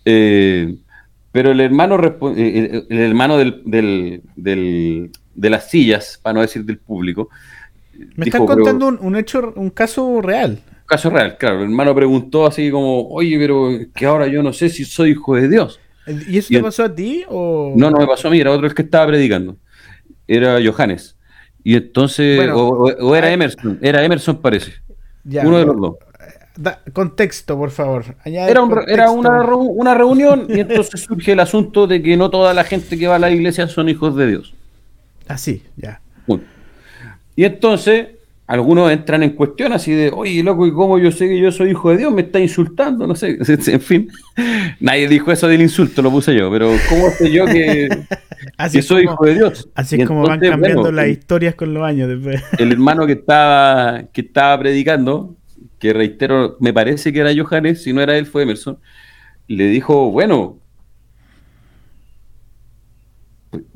[0.03, 0.75] Eh,
[1.31, 1.97] pero el hermano,
[2.35, 7.29] eh, el, hermano del, del, del, de las sillas, para no decir del público.
[8.15, 10.59] Me están contando un, hecho, un caso real.
[10.69, 11.59] Un caso real, claro.
[11.59, 15.35] El hermano preguntó así como, oye, pero que ahora yo no sé si soy hijo
[15.35, 15.79] de Dios.
[16.27, 17.23] ¿Y eso te pasó a ti?
[17.27, 17.73] O...
[17.75, 19.57] No, no me pasó a mí, era otro el que estaba predicando.
[20.27, 21.16] Era Johannes.
[21.67, 24.75] Y entonces, o, era Emerson, era Emerson parece.
[25.25, 25.95] Uno de los dos.
[26.93, 28.05] contexto, por favor.
[28.23, 32.63] era, era una, una, reunión y entonces surge el asunto de que no toda la
[32.63, 34.53] gente que va a la iglesia son hijos de Dios.
[35.27, 35.99] Así, ya.
[37.35, 38.11] Y entonces
[38.47, 41.71] algunos entran en cuestión así de, oye, loco, ¿y cómo yo sé que yo soy
[41.71, 42.13] hijo de Dios?
[42.13, 43.37] Me está insultando, no sé.
[43.67, 44.09] En fin,
[44.79, 47.89] nadie dijo eso del insulto, lo puse yo, pero ¿cómo sé yo que,
[48.81, 49.69] soy hijo de Dios?
[49.75, 52.41] Así es como van cambiando las historias con los años después.
[52.57, 55.35] El hermano que estaba, que estaba predicando,
[55.77, 58.79] que reitero, me parece que era Johannes, si no era él, fue Emerson,
[59.49, 60.59] le dijo, bueno,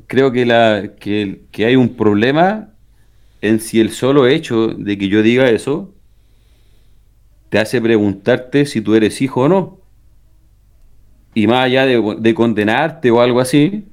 [0.06, 2.71] creo que, la, que, que hay un problema
[3.42, 5.92] en si el solo hecho de que yo diga eso
[7.50, 9.78] te hace preguntarte si tú eres hijo o no.
[11.34, 13.84] Y más allá de, condenarte o algo así.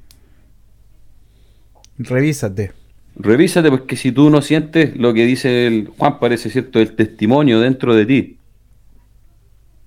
[1.98, 2.72] Revísate.
[3.18, 7.60] Revísate porque si tú no sientes lo que dice el Juan, parece cierto, el testimonio
[7.60, 8.38] dentro de ti.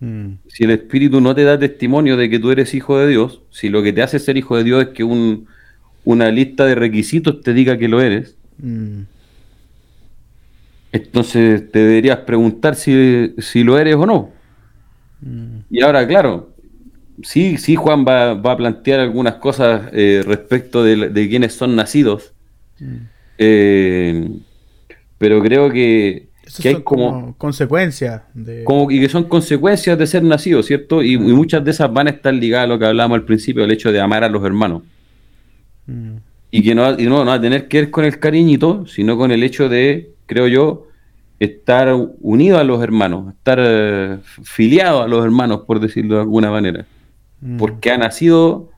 [0.00, 0.32] Mm.
[0.48, 3.70] Si el Espíritu no te da testimonio de que tú eres hijo de Dios, si
[3.70, 5.46] lo que te hace ser hijo de Dios es que un,
[6.04, 9.02] una lista de requisitos te diga que lo eres, mm
[10.92, 14.30] entonces te deberías preguntar si, lo eres o no.
[15.22, 15.60] Mm.
[15.70, 16.54] Y ahora, claro,
[17.22, 22.34] sí, sí, Juan va, a plantear algunas cosas eh, respecto de, de quienes son nacidos.
[22.78, 22.96] Mm.
[23.38, 24.28] Eh,
[25.18, 26.28] pero creo que,
[26.64, 28.64] hay como, consecuencias de...
[28.64, 31.02] como y que son consecuencias de ser nacido, ¿cierto?
[31.02, 33.70] Y, muchas de esas van a estar ligadas a lo que hablábamos al principio, el
[33.70, 34.82] hecho de amar a los hermanos.
[35.86, 36.16] Mm.
[36.50, 39.16] Y que no, y no, no va a tener que ver con el cariñito, sino
[39.16, 40.86] con el hecho de, creo yo,
[41.38, 46.50] estar unido a los hermanos, estar eh, filiado a los hermanos, por decirlo de alguna
[46.50, 46.86] manera.
[47.40, 47.56] Mm.
[47.56, 48.70] Porque ha nacido,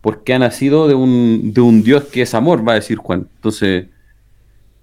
[0.00, 3.28] porque ha nacido de un, de un Dios que es amor, va a decir Juan.
[3.36, 3.86] Entonces,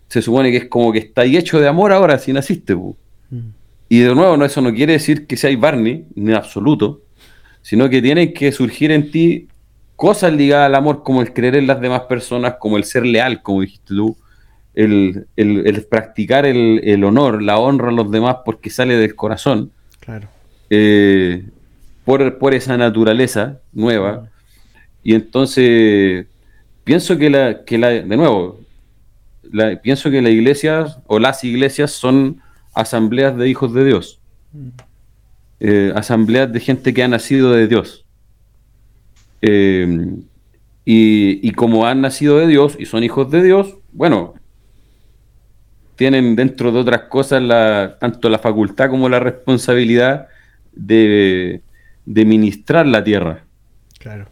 [0.07, 2.75] se supone que es como que está hecho de amor ahora si naciste.
[2.75, 2.93] Mm.
[3.89, 7.01] Y de nuevo, no, eso no quiere decir que seáis Barney, ni en absoluto,
[7.61, 9.47] sino que tiene que surgir en ti
[9.95, 13.41] cosas ligadas al amor, como el creer en las demás personas, como el ser leal,
[13.41, 14.17] como dijiste tú,
[14.75, 19.71] el, practicar el, honor, la honra a los demás porque sale del corazón.
[19.99, 20.27] Claro.
[20.69, 21.45] Eh,
[22.03, 24.29] por, por, esa naturaleza nueva.
[25.03, 26.27] Y entonces
[26.83, 28.59] pienso que la, que la de nuevo,
[29.81, 32.41] pienso que la iglesia o las iglesias son
[32.73, 34.19] asambleas de hijos de Dios.
[34.53, 34.67] Mm.
[35.61, 38.05] Eh, asambleas de gente que ha nacido de Dios.
[39.41, 40.17] Eh,
[40.87, 44.35] y, como han nacido de Dios y son hijos de Dios, bueno,
[45.95, 50.27] tienen dentro de otras cosas la, tanto la facultad como la responsabilidad
[50.73, 51.61] de,
[52.05, 53.43] de ministrar la tierra.
[53.99, 54.27] Claro.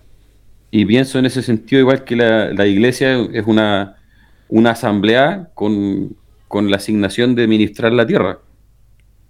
[0.76, 3.98] Y pienso en ese sentido, igual que la, iglesia es una,
[4.50, 6.16] una asamblea con,
[6.52, 8.40] la asignación de ministrar la tierra,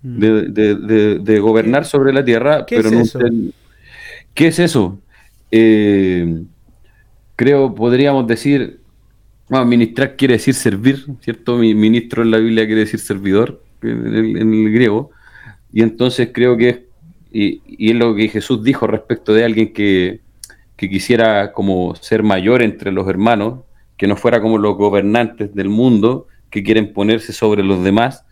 [0.04, 0.20] mm.
[0.20, 3.02] de, gobernar sobre la tierra, pero no.
[3.02, 3.20] Eso?
[4.34, 5.02] ¿Qué es eso?
[5.52, 6.44] Eh,
[7.36, 8.80] creo, podríamos decir,
[9.50, 11.58] bueno, ministrar quiere decir servir, ¿cierto?
[11.58, 15.12] Ministro en la Biblia quiere decir servidor, en el, griego.
[15.72, 16.80] Y entonces creo que es,
[17.32, 20.22] y, es lo que Jesús dijo respecto de alguien que,
[20.76, 23.62] quisiera como ser mayor entre los hermanos,
[23.96, 28.26] que no fuera como los gobernantes del mundo que quieren ponerse sobre los demás.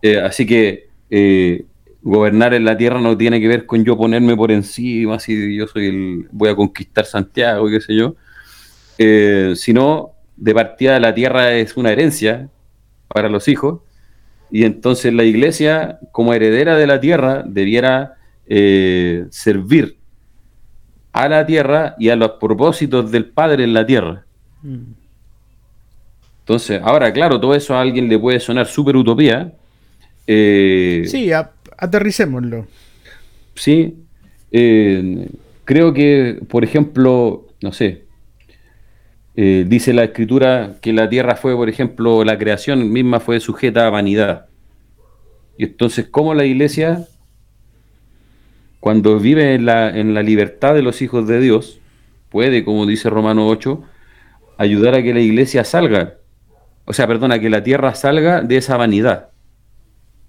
[0.00, 1.66] Eh, así que eh,
[2.00, 5.66] gobernar en la tierra no tiene que ver con yo ponerme por encima, si yo
[5.66, 8.16] soy el, voy a conquistar Santiago, qué sé yo,
[8.96, 12.48] eh, sino de partida la tierra es una herencia
[13.08, 13.80] para los hijos,
[14.50, 18.16] y entonces la iglesia, como heredera de la tierra, debiera
[18.46, 19.96] eh, servir
[21.12, 24.24] a la tierra y a los propósitos del Padre en la tierra.
[24.62, 24.92] Mm.
[26.40, 29.52] Entonces, ahora, claro, todo eso a alguien le puede sonar súper utopía.
[30.26, 32.66] Eh, sí, aterricémoslo.
[33.54, 33.94] Sí,
[34.50, 35.28] eh,
[35.64, 38.01] creo que, por ejemplo, no sé,
[39.34, 43.86] eh, dice la escritura que la tierra fue, por ejemplo, la creación misma fue sujeta
[43.86, 44.46] a vanidad.
[45.56, 47.06] Y entonces, ¿cómo la iglesia,
[48.80, 51.80] cuando vive en la, en la libertad de los hijos de Dios,
[52.28, 53.82] puede, como dice Romano 8,
[54.58, 56.14] ayudar a que la iglesia salga,
[56.84, 59.30] o sea, perdona, que la tierra salga de esa vanidad?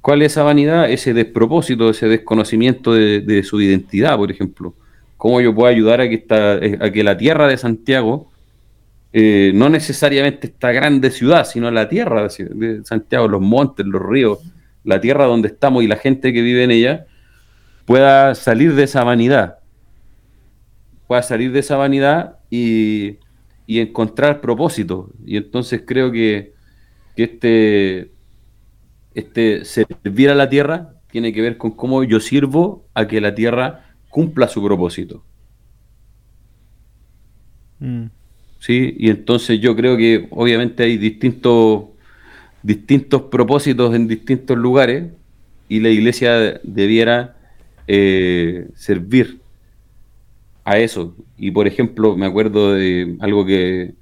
[0.01, 0.89] ¿Cuál es esa vanidad?
[0.89, 4.75] Ese despropósito, ese desconocimiento de, su identidad, por ejemplo.
[5.15, 8.32] ¿Cómo yo puedo ayudar a que, esta, a que la tierra de Santiago
[9.15, 14.39] eh, no necesariamente esta grande ciudad, sino la tierra de Santiago, los montes, los ríos,
[14.83, 17.05] la tierra donde estamos y la gente que vive en ella,
[17.85, 19.59] pueda salir de esa vanidad,
[21.07, 23.19] pueda salir de esa vanidad y,
[23.67, 25.09] encontrar propósito.
[25.25, 26.53] Y entonces creo que,
[27.15, 28.11] que este,
[29.13, 33.35] este servir a la tierra tiene que ver con cómo yo sirvo a que la
[33.35, 35.23] tierra cumpla su propósito.
[37.79, 38.05] Mm.
[38.63, 38.95] ¿Sí?
[38.97, 41.83] Y entonces yo creo que obviamente hay distintos,
[42.61, 45.11] distintos propósitos en distintos lugares
[45.67, 47.35] y la iglesia debiera
[47.87, 49.39] eh, servir
[50.63, 51.13] a eso.
[51.37, 53.95] Y por ejemplo, me acuerdo de algo que,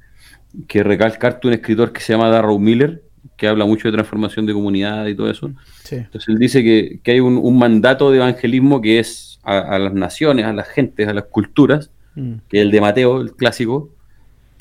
[0.68, 3.02] que recalcarte un escritor que se llama Darrow Miller,
[3.38, 5.52] que habla mucho de transformación de comunidad y todo eso.
[5.90, 10.54] Entonces él dice que, hay un, mandato de evangelismo que es a, las naciones, a
[10.54, 12.34] las gentes, a las culturas, mm.
[12.48, 13.90] que es el de Mateo, el clásico,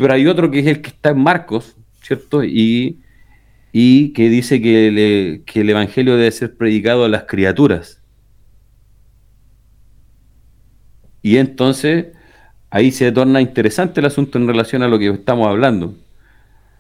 [0.01, 2.43] pero hay otro que es el que está en Marcos, ¿cierto?
[2.43, 2.99] Y,
[3.73, 8.03] que dice que, el Evangelio debe ser predicado a las criaturas.
[11.23, 12.07] Y entonces
[12.71, 15.95] ahí se torna interesante el asunto en relación a lo que estamos hablando.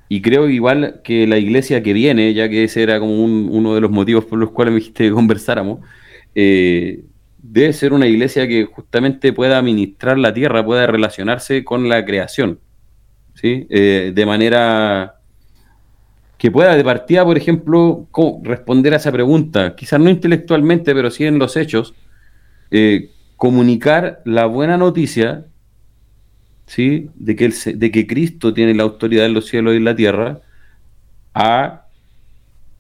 [0.09, 3.83] Y creo igual que la iglesia que viene, ya que ese era como uno de
[3.83, 5.81] los motivos por los cuales me dijiste que conversáramos,
[6.35, 7.05] eh,
[7.39, 12.59] debe ser una iglesia que justamente pueda administrar la tierra, pueda relacionarse con la creación.
[13.35, 13.67] ¿Sí?
[13.71, 15.17] Eh, de manera
[16.39, 18.09] que pueda de partida, por ejemplo,
[18.43, 21.95] responder a esa pregunta, quizás no intelectualmente, pero sí en los hechos,
[22.71, 25.45] eh, comunicar la buena noticia
[26.67, 27.11] ¿sí?
[27.15, 30.41] de, que de que Cristo tiene la autoridad en los cielos y la tierra
[31.35, 31.87] a,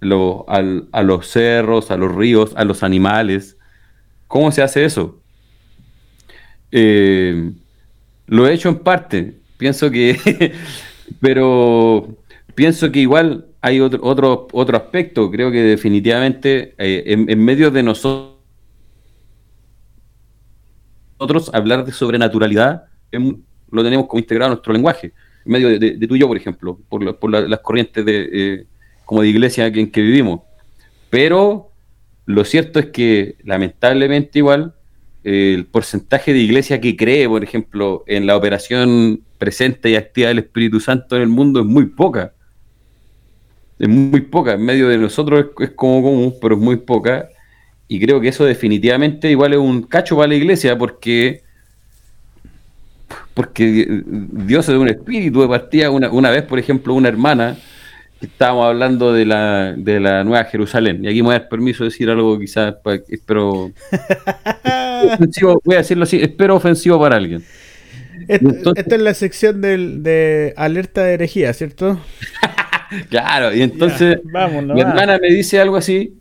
[0.00, 3.56] a los cerros, a los ríos, a los animales.
[4.26, 5.20] ¿Cómo se hace eso?
[6.72, 7.52] Eh,
[8.26, 10.54] lo he hecho en parte, pienso que,
[11.20, 12.16] pero
[12.54, 17.82] pienso que igual hay otro, otro, otro aspecto, creo que definitivamente eh, en, medio de
[17.82, 18.38] nosotros
[21.52, 22.84] hablar de sobrenaturalidad
[23.70, 25.12] lo tenemos como integrado en nuestro lenguaje,
[25.44, 28.66] en medio de, de, tú y yo, por ejemplo, por, por las corrientes de, eh,
[29.04, 30.40] como de iglesia en que vivimos.
[31.10, 31.70] Pero
[32.24, 34.74] lo cierto es que lamentablemente igual
[35.22, 40.38] el porcentaje de iglesia que cree, por ejemplo, en la operación presente y activa del
[40.38, 42.34] Espíritu Santo en el mundo es muy poca
[43.80, 47.30] es muy poca, en medio de nosotros es, como común, pero es muy poca.
[47.88, 51.42] Y creo que eso definitivamente igual es un cacho para la iglesia porque
[53.32, 55.90] porque Dios es un espíritu de partida.
[55.90, 57.56] Una, una vez, por ejemplo, una hermana,
[58.20, 61.82] estábamos hablando de la, de la Nueva Jerusalén, y aquí me voy a dar permiso
[61.82, 62.74] de decir algo quizás,
[63.08, 63.72] espero,
[65.64, 67.42] voy a decirlo así, espero ofensivo para alguien.
[68.28, 72.00] Esta es la sección del, de alerta de herejía, ¿cierto?
[73.08, 76.18] claro, y entonces mi hermana me dice algo así,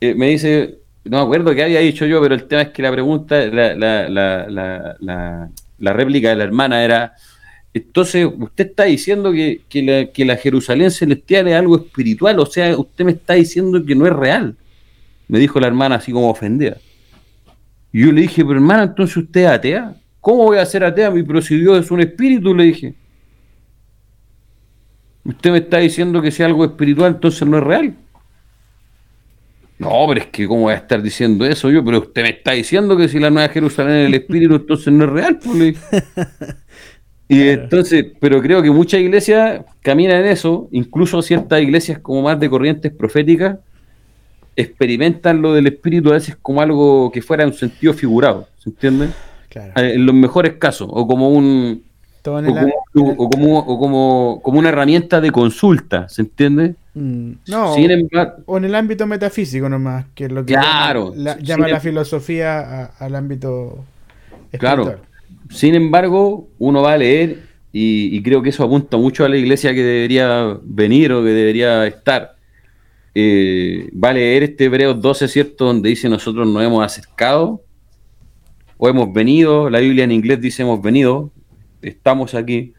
[0.00, 2.82] eh, me dice, no me acuerdo qué había dicho yo, pero el tema es que
[2.82, 7.14] la pregunta, la, la, la, la réplica de la hermana era,
[7.72, 13.04] entonces usted está diciendo que, que, la, Jerusalén celestial es algo espiritual, o sea, usted
[13.04, 14.56] me está diciendo que no es real,
[15.28, 16.76] me dijo la hermana así como ofendida.
[17.92, 19.94] Y yo le dije, pero hermana, entonces usted es atea.
[20.20, 21.12] ¿Cómo voy a ser atea?
[21.12, 22.94] Pero si Dios es un espíritu, le dije.
[25.24, 27.94] Usted me está diciendo que si algo espiritual, entonces no es real.
[29.78, 32.52] No, pero es que cómo voy a estar diciendo eso yo, pero usted me está
[32.52, 35.76] diciendo que si la Nueva Jerusalén es el espíritu, entonces no es real, pues.
[37.28, 42.40] Y entonces, pero creo que muchas iglesias caminan en eso, incluso ciertas iglesias como más
[42.40, 43.56] de corrientes proféticas,
[44.56, 48.70] experimentan lo del espíritu a veces como algo que fuera en un sentido figurado, ¿se
[48.70, 49.10] entiende?
[49.50, 49.72] Claro.
[49.76, 51.82] Eh, en los mejores casos, o como un
[52.24, 56.74] o, como, como, una herramienta de consulta, ¿se entiende?
[56.94, 57.72] Mm, no,
[58.46, 63.14] o en el ámbito metafísico nomás, que es lo que llama, la, em- filosofía al
[63.14, 63.84] ámbito
[64.52, 64.82] espiritual.
[64.82, 65.00] Claro.
[65.50, 67.38] Sin embargo, uno va a leer
[67.72, 71.86] y, creo que eso apunta mucho a la iglesia que debería venir o que debería
[71.86, 72.34] estar.
[73.14, 75.64] Eh, va a leer este Hebreos 12, ¿cierto?
[75.64, 77.62] Donde dice nosotros nos hemos acercado
[78.82, 81.30] o hemos venido, la Biblia en inglés dice hemos venido,
[81.82, 82.72] estamos aquí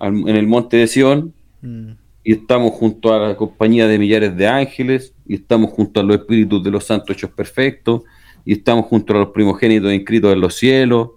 [0.00, 1.90] en el monte de Sión mm.
[2.24, 6.16] y estamos junto a la compañía de millares de ángeles y estamos junto a los
[6.16, 8.04] espíritus de los santos hechos perfectos
[8.46, 11.10] y estamos junto a los primogénitos inscritos en los cielos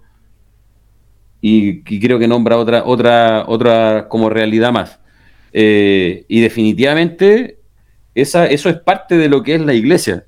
[1.40, 5.00] y, creo que nombra otra otra otra como realidad más
[5.54, 7.60] eh, y definitivamente
[8.14, 10.26] esa, eso es parte de lo que es la iglesia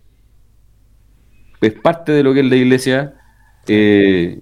[1.61, 3.20] es parte de lo que es la iglesia
[3.67, 4.41] eh,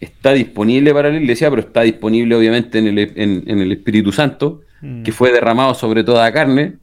[0.00, 4.62] está disponible para la iglesia, pero está disponible obviamente en el, en, el Espíritu Santo,
[4.80, 5.02] mm.
[5.02, 6.74] que fue derramado sobre toda carne,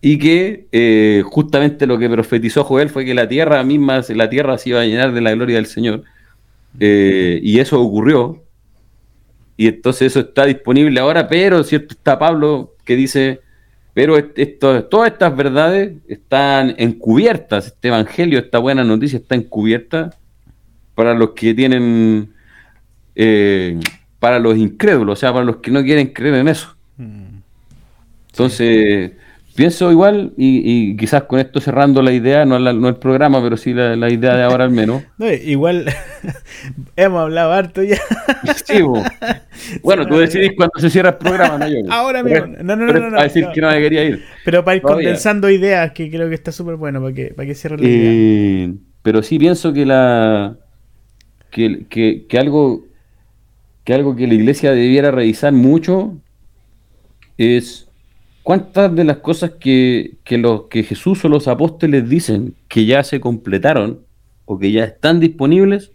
[0.00, 4.58] y que eh, justamente lo que profetizó Joel fue que la tierra misma, la tierra
[4.58, 6.04] se iba a llenar de la gloria del Señor.
[6.78, 8.42] Eh, y eso ocurrió.
[9.56, 13.40] Y entonces eso está disponible ahora, pero cierto está Pablo que dice,
[13.94, 20.10] pero esto, todas estas verdades están encubiertas, este evangelio, esta buena noticia está encubierta
[20.96, 22.32] para los que tienen,
[23.14, 23.78] eh,
[24.18, 26.74] para los incrédulos, o sea, para los que no quieren creer en eso.
[26.96, 27.36] Mm.
[28.30, 29.12] Entonces,
[29.54, 33.74] pienso igual, y, quizás con esto cerrando la idea, no, no el programa, pero sí
[33.74, 35.02] la, idea de ahora al menos.
[35.44, 35.84] igual
[36.96, 37.98] hemos hablado harto ya.
[38.64, 38.82] sí,
[39.82, 41.76] bueno, tú decidís cuando se cierra el programa, no yo.
[41.90, 42.46] Ahora mismo.
[42.62, 43.22] No, no, no, no.
[43.22, 44.24] decir que no me quería ir.
[44.46, 47.54] Pero para ir condensando ideas, que creo que está súper bueno para que, para que
[47.54, 48.10] cierre la idea.
[48.10, 50.56] Eh, pero sí pienso que la
[51.56, 52.84] que, algo,
[53.84, 56.14] que algo que la iglesia debiera revisar mucho
[57.38, 57.88] es
[58.42, 63.20] cuántas de las cosas que, que, que Jesús o los apóstoles dicen que ya se
[63.20, 64.00] completaron
[64.44, 65.92] o que ya están disponibles,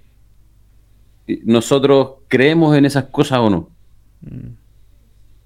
[1.28, 3.70] eh, nosotros creemos en esas cosas o no.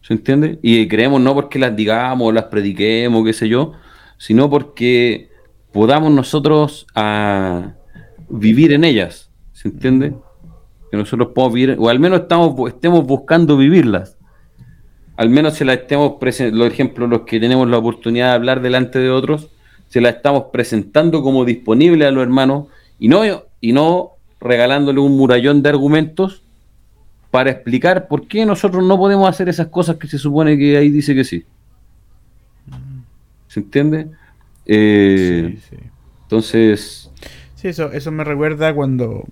[0.02, 0.60] ¿Se entiende?
[0.62, 3.74] Y creemos no porque las digamos, las prediquemos, qué sé yo,
[4.18, 5.30] sino porque
[5.74, 7.74] podamos nosotros a
[8.30, 9.25] vivir en ellas.
[9.66, 10.14] ¿Se entiende?
[10.92, 14.16] Que nosotros podemos vivir, o al menos estamos, estemos buscando vivirlas.
[15.18, 18.62] al menos se la estemos presentando, los ejemplos, los que tenemos la oportunidad de hablar
[18.62, 19.50] delante de otros,
[19.88, 22.68] se la estamos presentando como disponible a los hermanos
[23.00, 23.24] y no,
[23.60, 26.44] y no regalándole un murallón de argumentos
[27.32, 30.92] para explicar por qué nosotros no podemos hacer esas cosas que se supone que ahí
[30.92, 31.44] dice que sí.
[33.48, 34.10] ¿Se entiende?
[34.68, 35.84] Eh, sí, sí.
[36.22, 37.12] Entonces...
[37.56, 39.24] Sí, eso, eso me recuerda cuando,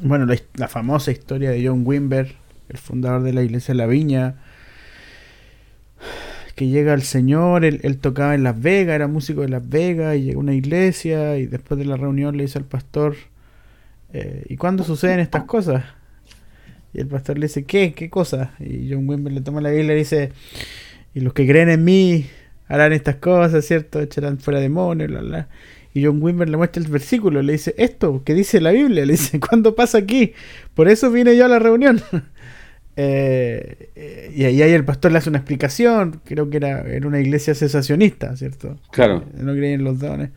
[0.00, 2.34] bueno, la, famosa historia de John Wimber,
[2.68, 4.36] el fundador de la iglesia de la Viña,
[6.54, 10.22] que llega el Señor, él, tocaba en Las Vegas, era músico de Las Vegas, y
[10.22, 13.16] llega a una iglesia y después de la reunión le dice al pastor,
[14.12, 15.84] eh, ¿y cuándo suceden estas cosas?
[16.92, 17.92] Y el pastor le dice, ¿qué?
[17.92, 18.50] ¿Qué cosas?
[18.60, 20.32] Y John Wimber le toma la Biblia y le dice,
[21.12, 22.26] y los que creen en mí
[22.68, 24.00] harán estas cosas, ¿cierto?
[24.00, 25.48] Echarán fuera demonios, bla, bla.
[25.94, 29.12] Y John Wimber le muestra el versículo, le dice, esto, que dice la Biblia, le
[29.12, 30.32] dice, ¿cuándo pasa aquí?
[30.74, 32.02] Por eso vine yo a la reunión.
[32.96, 38.36] Eh, y ahí el pastor le hace una explicación, creo que era una iglesia cesacionista,
[38.36, 38.76] ¿cierto?
[38.92, 39.24] Claro.
[39.36, 40.30] No creía en los dones.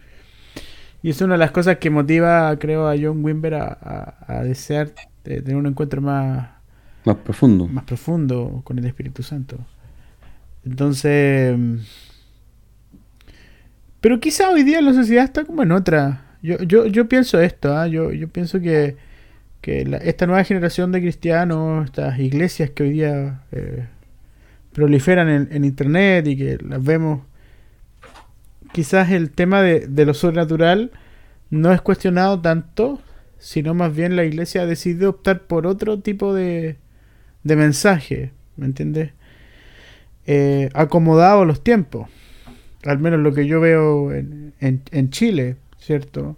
[1.03, 4.89] Y es una de las cosas que motiva, creo, a John Wimber a, desear
[5.21, 6.49] tener un encuentro más,
[7.05, 7.67] más profundo.
[7.67, 9.59] Más profundo con el Espíritu Santo.
[10.65, 11.55] Entonces...
[14.01, 16.37] Pero quizá hoy día la sociedad está como en otra.
[16.41, 17.87] Yo, yo, yo pienso esto, ¿ah?
[17.87, 18.95] yo, yo pienso que
[19.61, 23.87] que esta nueva generación de cristianos, estas iglesias que hoy día eh,
[24.73, 27.21] proliferan en, internet y que las vemos,
[28.71, 30.91] quizás el tema de, lo sobrenatural
[31.49, 33.01] no es cuestionado tanto,
[33.39, 36.77] sino más bien la iglesia ha decidido optar por otro tipo de,
[37.43, 39.11] de mensaje, ¿me entiendes?
[40.27, 42.09] Eh, acomodado a los tiempos,
[42.85, 46.37] al menos lo que yo veo en, en, en Chile, ¿cierto?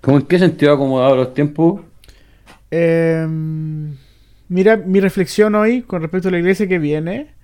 [0.00, 1.82] ¿Cómo en qué sentido acomodado a los tiempos?
[2.70, 3.96] Em,
[4.48, 7.34] mira, mi reflexión hoy con respecto a la iglesia que viene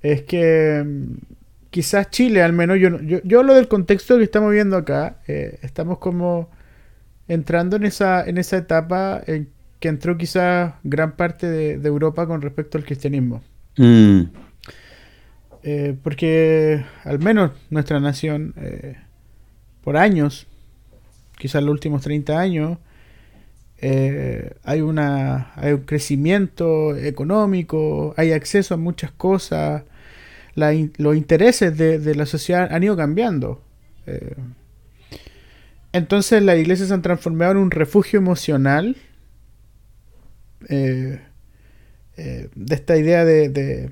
[0.00, 1.16] es que em,
[1.70, 5.58] quizás Chile, al menos, yo, yo, yo lo del contexto que estamos viendo acá, eh,
[5.62, 6.50] estamos como
[7.28, 12.42] entrando en esa, en esa etapa en que entró quizás gran parte de, Europa con
[12.42, 13.42] respecto al cristianismo.
[13.76, 14.22] Mm.
[15.62, 18.96] Eh, porque al menos nuestra nación, eh,
[19.82, 20.46] por años,
[21.36, 22.78] quizás los últimos 30 años,
[23.80, 29.84] eh, hay, una, hay un crecimiento económico, hay acceso a muchas cosas,
[30.54, 33.62] los intereses de, la sociedad han ido cambiando.
[35.92, 38.96] Entonces las iglesias se han transformado en un refugio emocional
[40.68, 41.20] de
[42.70, 43.90] esta idea de, de,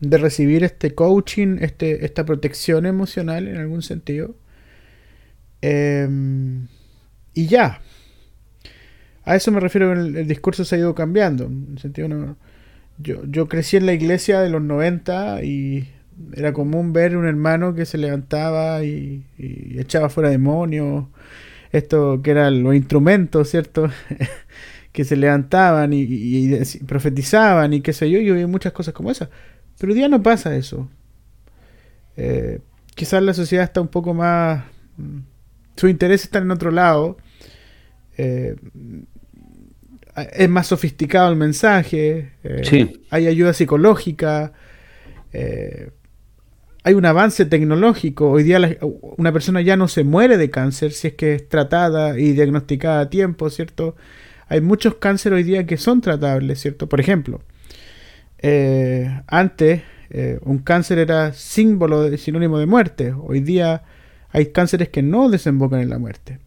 [0.00, 4.34] recibir este coaching, este, esta protección emocional en algún sentido.
[7.34, 7.80] y ya,
[9.24, 11.44] a eso me refiero, el, el discurso se ha ido cambiando.
[11.46, 12.36] En sentido,
[12.98, 15.88] yo, yo crecí en la iglesia de los 90 y
[16.34, 19.24] era común ver un hermano que se levantaba y,
[19.78, 21.06] echaba fuera demonios.
[21.72, 23.88] Esto que eran los instrumentos, ¿cierto?
[24.92, 26.50] que se levantaban y,
[26.86, 28.20] profetizaban y qué sé yo.
[28.20, 29.28] Yo vi muchas cosas como esas.
[29.80, 30.88] Pero hoy día no pasa eso.
[32.16, 32.60] Eh,
[32.94, 34.64] quizás la sociedad está un poco más...
[34.98, 35.20] Mm,
[35.76, 37.16] su interés está en otro lado.
[38.18, 38.54] Eh,
[40.32, 44.52] es más sofisticado el mensaje, eh, hay ayuda psicológica,
[45.32, 45.90] eh,
[46.82, 48.30] hay un avance tecnológico.
[48.30, 48.78] Hoy día
[49.16, 53.00] una persona ya no se muere de cáncer si es que es tratada y diagnosticada
[53.00, 53.96] a tiempo, ¿cierto?
[54.48, 56.88] Hay muchos cánceres hoy día que son tratables, ¿cierto?
[56.88, 57.40] Por ejemplo,
[58.42, 59.82] eh, antes
[60.42, 63.12] un cáncer era símbolo, sinónimo de muerte.
[63.12, 63.84] Hoy día
[64.30, 66.40] hay cánceres que no desembocan en la muerte.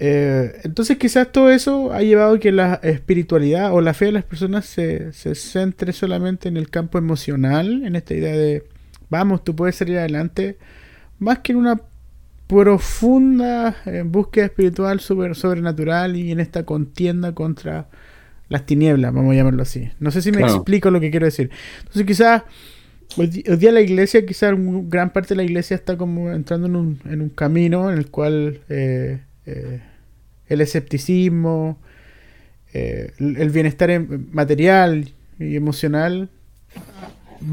[0.00, 4.12] Eh, entonces quizás todo eso ha llevado a que la espiritualidad o la fe de
[4.12, 8.64] las personas se, centre solamente en el campo emocional, en esta idea de,
[9.08, 10.58] vamos, tú puedes salir adelante,
[11.18, 11.80] más que en una
[12.48, 17.88] profunda eh, búsqueda espiritual super, sobrenatural y en esta contienda contra
[18.54, 19.90] las tinieblas, vamos a llamarlo así.
[20.00, 21.50] No sé si me explico lo que quiero decir.
[21.80, 22.42] Entonces quizás
[23.16, 27.00] hoy, día la iglesia, quizás gran parte de la iglesia está como entrando en un,
[27.04, 28.60] en un camino en el cual...
[28.68, 29.80] Eh, eh,
[30.48, 31.78] el escepticismo,
[32.72, 36.28] eh, el bienestar material y emocional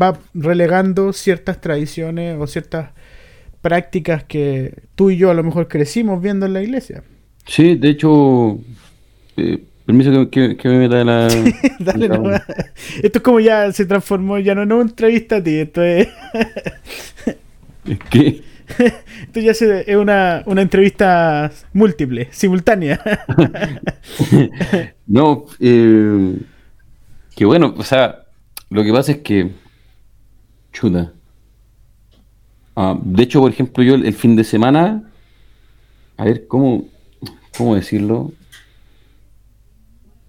[0.02, 2.92] va relegando ciertas tradiciones o ciertas
[3.62, 7.04] prácticas que tú y yo a lo mejor crecimos viendo en la iglesia.
[7.46, 8.60] Sí, de hecho,
[9.38, 11.28] eh, permiso que, me meta la...
[11.80, 12.10] Dale,
[13.04, 16.08] Esto es como ya se transformó, ya no es una entrevista a ti, esto es...
[17.86, 18.52] ¿Es que
[19.22, 23.02] Esto ya es una, entrevista múltiple, simultánea.
[25.08, 26.38] no, eh,
[27.36, 28.24] que bueno, o sea,
[28.70, 29.52] lo que pasa es que.
[30.72, 31.12] Chuta.
[32.76, 35.04] Ah, de hecho, por ejemplo, yo el, fin de semana.
[36.18, 36.86] A ver, ¿cómo,
[37.58, 38.32] cómo decirlo?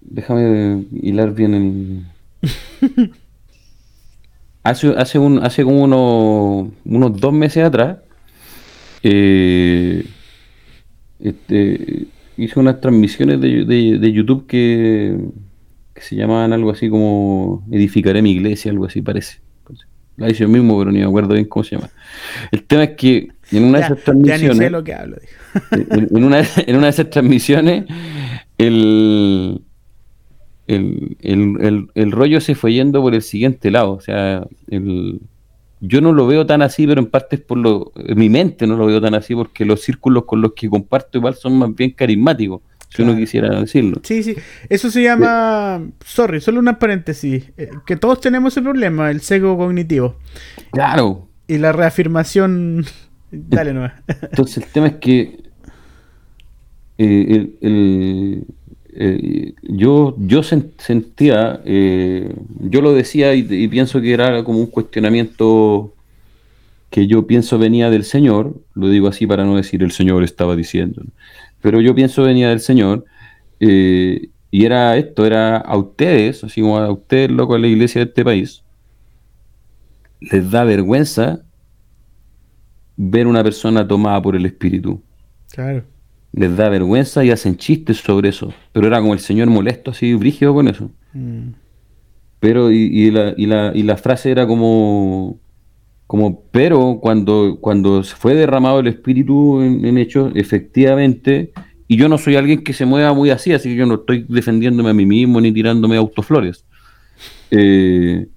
[0.05, 2.05] Déjame hilar bien el.
[4.63, 7.97] hace, hace, un, hace como unos, unos dos meses atrás.
[9.03, 10.05] Eh,
[11.19, 15.17] este, hice unas transmisiones de, de YouTube que
[15.93, 19.39] que se llamaban algo así como Edificaré mi iglesia, algo así parece.
[20.15, 21.89] La hice yo mismo, pero ni me acuerdo bien cómo se llama.
[22.51, 24.57] El tema es que en una de esas transmisiones.
[24.57, 25.17] Ya sé lo que hablo,
[25.71, 27.85] en, una, en una de esas transmisiones,
[28.59, 29.62] el,
[30.67, 33.91] el, el, el, rollo se fue yendo por el siguiente lado.
[33.91, 35.21] O sea, el,
[35.81, 37.91] yo no lo veo tan así, pero en parte es por lo.
[37.95, 41.17] En mi mente no lo veo tan así, porque los círculos con los que comparto
[41.17, 42.61] igual son más bien carismáticos
[42.95, 44.01] si uno quisiera decirlo.
[44.03, 44.35] Sí, sí.
[44.69, 49.57] Eso se llama, sorry, solo una paréntesis, eh, que todos tenemos ese problema, el sesgo
[49.57, 50.17] cognitivo.
[50.71, 51.27] Claro.
[51.47, 52.85] Y la reafirmación...
[53.31, 53.93] Dale nomás.
[54.07, 55.43] Entonces el tema es que
[56.99, 58.45] eh, el,
[58.95, 65.93] eh, yo, yo sentía, yo lo decía y, pienso que era como un cuestionamiento
[66.93, 70.55] que yo pienso venía del Señor, lo digo así para no decir el Señor estaba
[70.55, 71.01] diciendo,
[71.59, 73.05] pero yo pienso venía del Señor,
[73.59, 78.01] eh, y era esto, era a ustedes, así como a ustedes, loco, de la iglesia
[78.01, 78.61] de este país,
[80.19, 81.41] les da vergüenza
[82.95, 85.01] ver una persona tomada por el Espíritu.
[85.51, 85.83] Claro.
[86.33, 88.53] Les da vergüenza y hacen chistes sobre eso.
[88.71, 90.89] Pero era como el Señor molesto, así, brígido con eso.
[91.13, 91.49] Mm.
[92.39, 95.39] Pero, y, la, y, la, y la frase era como,
[96.07, 101.53] como, pero cuando, cuando fue derramado el Espíritu en, hechos, efectivamente,
[101.87, 104.25] y yo no soy alguien que se mueva muy así, así que yo no estoy
[104.27, 106.65] defendiéndome a mí mismo ni tirándome autoflores.
[107.49, 108.27] Eh,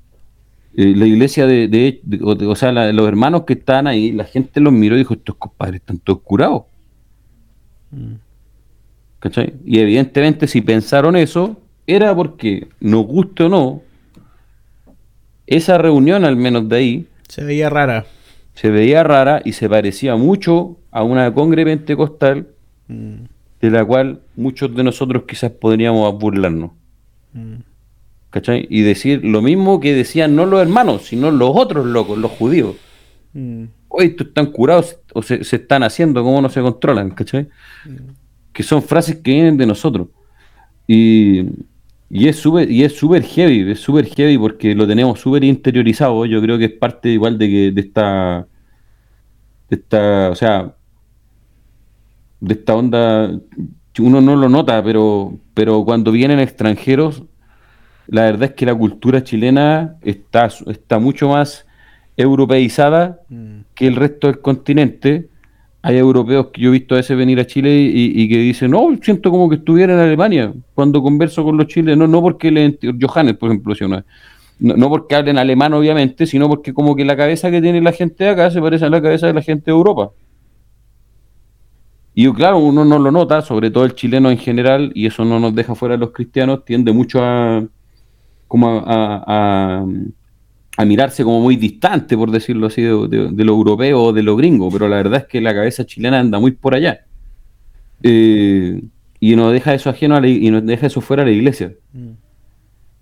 [0.75, 4.95] eh, la iglesia de, o, sea, los hermanos que estaban ahí, la gente los miró
[4.95, 6.63] y dijo, estos compadres están todos curados.
[7.91, 8.15] Mm.
[9.19, 9.55] ¿Cachai?
[9.65, 13.83] Y evidentemente si pensaron eso, era porque, nos guste o no,
[15.47, 18.07] esa reunión al menos de ahí, se veía rara.
[18.55, 22.49] Se veía rara y se parecía mucho a una congre pentecostal
[22.89, 23.15] mm.
[23.61, 26.71] de la cual muchos de nosotros quizás podríamos burlarnos.
[27.33, 27.57] Mm.
[28.31, 28.67] ¿Cachai?
[28.71, 32.77] Y decir lo mismo que decían no los hermanos, sino los otros locos, los judíos.
[33.33, 33.65] Mm.
[33.99, 37.11] Hoy estos están curados o se, están haciendo, ¿cómo no se controlan?
[37.11, 37.49] ¿Cachai?
[38.53, 40.09] Que son frases que vienen de nosotros.
[40.87, 41.47] Y
[42.09, 46.25] y es súper y es súper heavy, es súper heavy porque lo tenemos súper interiorizado.
[46.27, 48.47] Yo creo que es parte igual de que de esta
[49.69, 50.75] de esta, o sea,
[52.41, 53.31] de esta onda
[53.99, 57.25] uno no lo nota, pero pero cuando vienen extranjeros
[58.09, 61.67] la verdad es que la cultura chilena está está mucho más
[62.17, 63.61] europeizada mm.
[63.77, 65.29] Que el resto del continente
[65.83, 68.89] hay europeos que yo he visto a veces venir a Chile y, que dicen, no,
[69.01, 73.37] siento como que estuviera en Alemania cuando converso con los chilenos, no porque le Johannes,
[73.37, 73.73] por ejemplo,
[74.59, 77.93] no, no, porque hablen alemán, obviamente, sino porque como que la cabeza que tiene la
[77.93, 80.11] gente de acá se parece a la cabeza de la gente de Europa.
[82.15, 85.39] Y claro, uno no lo nota, sobre todo el chileno en general, y eso no
[85.39, 87.63] nos deja fuera a los cristianos, tiende mucho a
[88.49, 89.87] como a a
[90.85, 94.89] mirarse como muy distante, por decirlo así, de, lo europeo o de lo gringo, pero
[94.89, 97.01] la verdad es que la cabeza chilena anda muy por allá.
[98.03, 98.83] Eh,
[99.19, 101.73] y nos deja eso ajeno a y nos deja eso fuera de la iglesia.
[101.93, 102.11] Mm.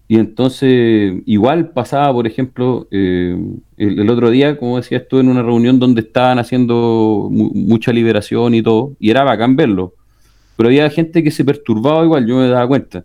[0.06, 3.36] Y entonces, igual pasaba, por ejemplo, eh,
[3.78, 8.62] el, otro día, como decía, estuve en una reunión donde estaban haciendo mucha liberación y
[8.62, 9.94] todo, y era bacán verlo.
[10.56, 13.04] Pero había gente que se perturbaba igual, yo me daba cuenta.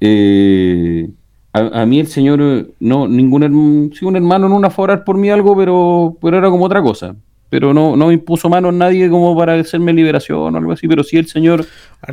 [0.00, 1.10] Eh,
[1.56, 5.30] a, mí el Señor, no, ningún hermano, sí, un hermano no a orar por mí
[5.30, 7.14] algo, pero, pero era como otra cosa.
[7.48, 11.04] Pero no, no me impuso mano nadie como para hacerme liberación o algo así, pero
[11.04, 11.64] sí el Señor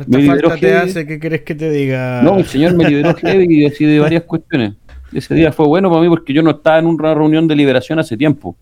[0.06, 2.22] me liberó te hace, ¿qué querés que te diga?
[2.22, 4.74] No, el Señor me liberó heavy y así de varias cuestiones.
[5.12, 7.98] Ese día fue bueno para mí porque yo no estaba en una reunión de liberación
[7.98, 8.56] hace tiempo.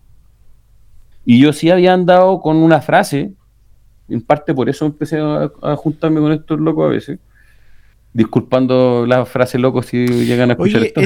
[1.23, 3.33] Y yo sí había andado con una frase,
[4.09, 7.19] en parte por eso empecé a, a juntarme con estos locos a veces
[8.13, 11.01] disculpando la frase loco si llegan a escuchar esto.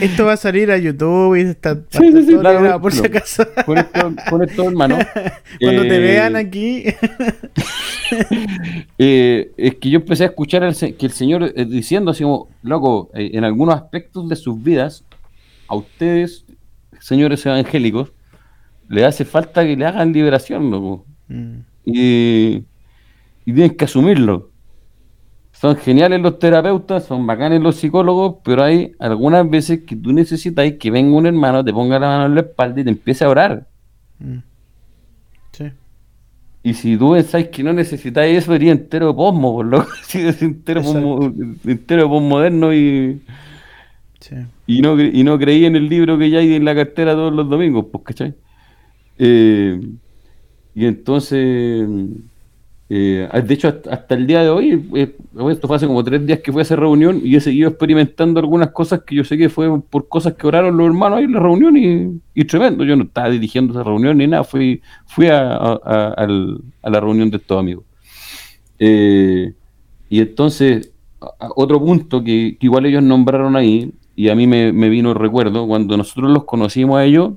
[0.00, 3.44] esto va a salir a YouTube y está, sí, sí, sí, claro, por si acaso.
[3.64, 4.98] Con esto, con esto hermano.
[5.60, 6.84] Cuando te eh, vean aquí.
[8.98, 13.10] eh, es que yo empecé a escuchar que el Señor eh, diciendo así como, loco,
[13.14, 15.04] en algunos aspectos de sus vidas,
[15.68, 16.44] a ustedes,
[16.98, 18.12] señores evangélicos,
[18.88, 21.06] le hace falta que le hagan liberación, loco.
[21.28, 21.58] Mm.
[21.84, 22.64] Y,
[23.44, 24.51] y tienen que asumirlo
[25.62, 30.72] son geniales los terapeutas, son bacanes los psicólogos, pero hay algunas veces que tú necesitas
[30.72, 33.28] que venga un hermano, te ponga la mano en la espalda y te empiece a
[33.28, 33.68] orar.
[34.18, 34.38] Mm.
[35.52, 35.64] Sí.
[36.64, 39.86] Y si tú pensáis que no necesitáis eso, sería entero posmo, por lo
[40.40, 41.32] entero, posmo,
[41.64, 43.22] entero posmoderno y,
[44.18, 44.34] sí.
[44.66, 47.32] y, no, y no creí en el libro que ya hay en la cartera todos
[47.32, 48.34] los domingos, pues, ¿cachai?
[49.16, 49.80] Eh,
[50.74, 51.86] y entonces
[52.88, 55.16] eh, de hecho, hasta, el día de hoy, eh,
[55.50, 58.38] esto fue hace como tres días que fui a esa reunión y he seguido experimentando
[58.40, 61.32] algunas cosas que yo sé que fue por cosas que oraron los hermanos ahí en
[61.32, 62.84] la reunión y, tremendo.
[62.84, 65.80] Yo no estaba dirigiendo esa reunión ni nada, fui, fui a,
[66.82, 67.84] la reunión de estos amigos.
[68.78, 69.54] Eh,
[70.10, 70.92] y entonces,
[71.56, 75.66] otro punto que, igual ellos nombraron ahí, y a mí me, me vino el recuerdo,
[75.66, 77.32] cuando nosotros los conocimos a ellos,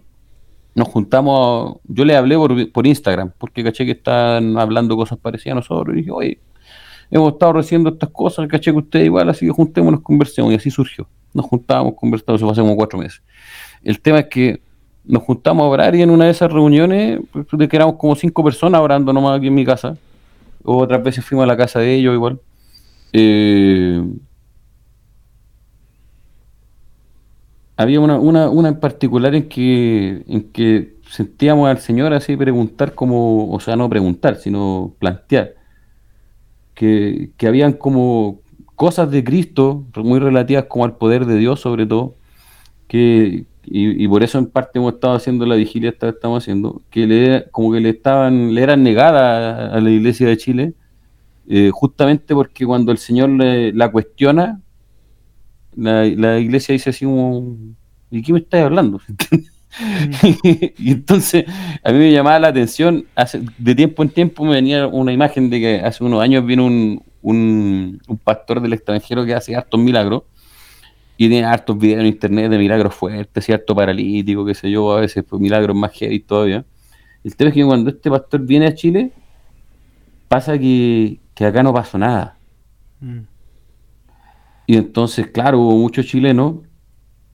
[0.75, 2.37] nos juntamos, yo le hablé
[2.71, 6.39] por, Instagram, porque caché que están hablando cosas parecidas a nosotros, y dije, oye,
[7.09, 10.69] hemos estado recibiendo estas cosas, caché que ustedes igual, así que juntémonos, conversemos, y así
[10.69, 11.07] surgió.
[11.33, 13.23] Nos juntábamos, conversamos, eso fue hace como cuatro meses.
[13.83, 14.61] El tema es que
[15.05, 18.15] nos juntamos a orar y en una de esas reuniones, pues, de que éramos como
[18.15, 19.97] cinco personas orando nomás aquí en mi casa,
[20.63, 22.39] otras veces fuimos a la casa de ellos igual.
[23.13, 24.03] Eh,
[27.77, 32.93] había una, una, una en particular en que, en que sentíamos al Señor así preguntar
[32.95, 35.55] como, o sea, no preguntar, sino plantear,
[36.73, 38.39] que, que habían como
[38.75, 42.15] cosas de Cristo muy relativas como al poder de Dios sobre todo,
[42.87, 47.07] que, y, por eso en parte hemos estado haciendo la vigilia esta estamos haciendo, que
[47.07, 50.73] le, como que le estaban, le eran negadas a, la iglesia de Chile,
[51.47, 54.61] eh, justamente porque cuando el Señor le, la cuestiona,
[55.75, 57.57] la, iglesia dice así como,
[58.11, 59.01] ¿y qué me estás hablando?
[60.79, 61.45] y entonces
[61.83, 65.49] a mí me llamaba la atención, hace, de tiempo en tiempo me venía una imagen
[65.49, 70.23] de que hace unos años vino un, un, pastor del extranjero que hace hartos milagros
[71.17, 75.01] y tiene hartos videos en internet de milagros fuertes, cierto paralítico, qué sé yo, a
[75.01, 76.65] veces pues, milagros más heavy todavía.
[77.23, 79.11] El tema es que cuando este pastor viene a Chile,
[80.27, 82.37] pasa que, que acá no pasó nada.
[82.99, 83.34] Mm.
[84.67, 86.55] Y entonces, claro, hubo muchos chilenos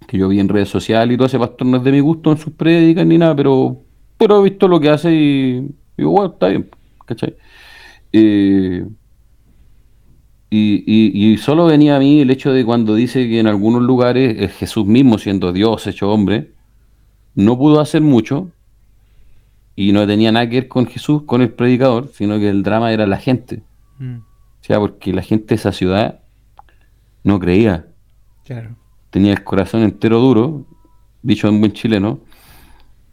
[0.08, 2.32] que yo vi en redes sociales y todo ese pastor no es de mi gusto
[2.32, 3.82] en sus prédicas ni nada, pero,
[4.18, 6.70] pero he visto lo que hace y digo, bueno, está bien,
[7.06, 7.36] ¿cachai?
[8.12, 8.86] Eh,
[10.50, 14.52] y, y, solo venía a mí el hecho de cuando dice que en algunos lugares
[14.56, 16.52] Jesús mismo, siendo Dios hecho hombre,
[17.36, 18.52] no pudo hacer mucho
[19.78, 22.92] y no tenía nada que ver con Jesús, con el predicador, sino que el drama
[22.92, 23.64] era la gente.
[23.98, 24.18] Mm.
[24.18, 26.21] O sea, porque la gente de esa ciudad
[27.24, 27.88] no creía.
[29.10, 30.66] Tenía el corazón entero duro,
[31.22, 32.20] dicho en buen chileno,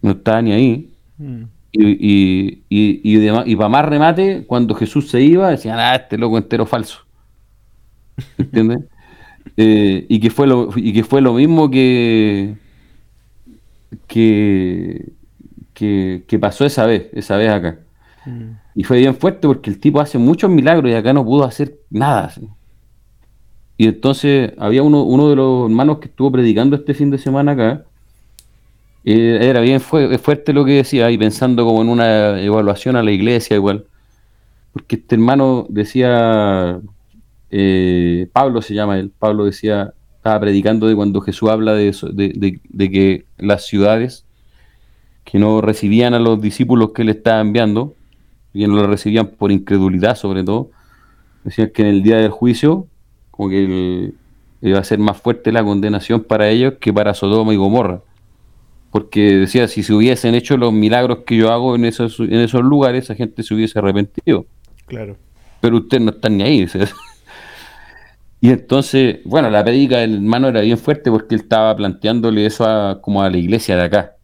[0.02, 0.94] no estaba ni ahí.
[1.18, 1.42] Mm.
[1.70, 6.38] Y, y, y, y, para más remate, cuando Jesús se iba, decían, ah, este loco
[6.38, 7.00] entero falso.
[8.36, 8.80] ¿Entiendes?
[9.56, 12.54] Eh, y, que fue lo, y que fue lo mismo que,
[14.06, 15.12] que,
[15.74, 17.78] que, pasó esa vez, esa vez acá.
[18.24, 18.52] Mm.
[18.76, 21.76] Y fue bien fuerte porque el tipo hace muchos milagros y acá no pudo hacer
[21.90, 22.32] nada.
[23.80, 27.52] Y entonces había uno, uno de los hermanos que estuvo predicando este fin de semana
[27.52, 27.84] acá.
[29.04, 33.12] Eh, era bien fuerte lo que decía, y pensando como en una evaluación a la
[33.12, 33.86] iglesia igual.
[34.72, 36.80] Porque este hermano decía,
[37.52, 42.08] eh, Pablo se llama él, Pablo decía, estaba predicando de cuando Jesús habla de, eso,
[42.08, 44.24] de, de, que las ciudades
[45.24, 47.94] que no recibían a los discípulos que le estaba enviando,
[48.52, 50.70] y no lo recibían por incredulidad sobre todo,
[51.44, 52.88] decían que en el día del juicio
[53.38, 54.12] como que
[54.62, 58.02] iba a ser más fuerte la condenación para ellos que para Sodoma y Gomorra.
[58.90, 62.62] Porque decía, si se hubiesen hecho los milagros que yo hago en esos, en esos
[62.62, 64.44] lugares, esa gente se hubiese arrepentido.
[64.86, 65.16] Claro.
[65.60, 66.66] Pero ustedes no están ni ahí.
[68.40, 73.00] Y entonces, bueno, la predica del hermano era bien fuerte porque él estaba planteándole eso
[73.02, 74.16] como a la iglesia de acá.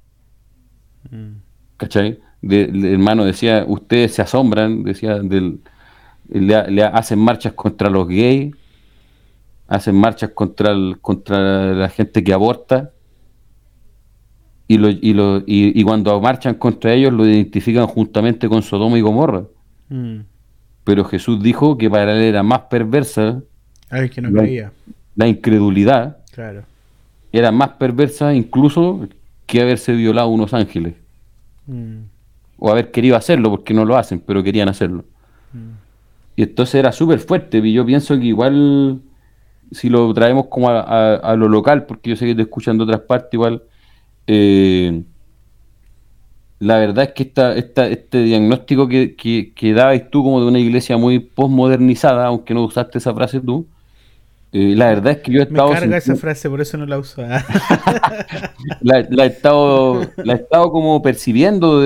[1.10, 1.32] Mm.
[1.76, 2.20] ¿Cachai?
[2.42, 5.60] el hermano decía, ustedes se asombran, decía, del,
[6.28, 8.54] le hacen marchas contra los gays,
[9.68, 12.90] hacen marchas contra, el, contra la gente que aborta
[14.66, 19.02] y, lo, y, lo, y, cuando marchan contra ellos lo identifican juntamente con Sodoma y
[19.02, 19.44] Gomorra.
[19.90, 20.20] Mm.
[20.84, 23.42] Pero Jesús dijo que para él era más perversa
[24.12, 24.72] que no la,
[25.14, 26.18] la, incredulidad.
[26.32, 26.64] Claro.
[27.30, 29.06] Era más perversa incluso
[29.46, 30.94] que haberse violado unos ángeles.
[31.66, 31.98] Mm.
[32.58, 35.04] O haber querido hacerlo, porque no lo hacen, pero querían hacerlo.
[35.52, 35.84] Mm.
[36.36, 37.58] Y entonces era súper fuerte.
[37.58, 39.00] Y yo pienso que igual
[39.74, 43.00] si lo traemos como a, lo local, porque yo sé que te escuchan de otras
[43.00, 43.62] partes igual,
[44.26, 45.02] eh,
[46.60, 50.46] la verdad es que esta, esta, este diagnóstico que, que, que dabas tú como de
[50.46, 53.66] una iglesia muy postmodernizada, aunque no usaste esa frase tú,
[54.56, 55.70] eh, la verdad es que yo he estado...
[55.70, 57.22] Me carga esa frase, por eso no la uso.
[58.82, 61.80] la, he estado, la he estado como percibiendo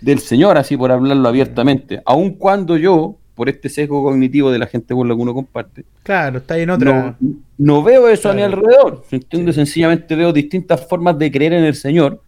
[0.00, 4.66] del Señor, así por hablarlo abiertamente, aun cuando yo, por este sesgo cognitivo de la
[4.66, 5.84] gente con la que uno comparte.
[6.02, 7.16] Claro, está ahí en otra.
[7.58, 9.04] No, veo eso a mi alrededor.
[9.12, 12.20] Entiendo, sencillamente veo distintas formas de creer en el Señor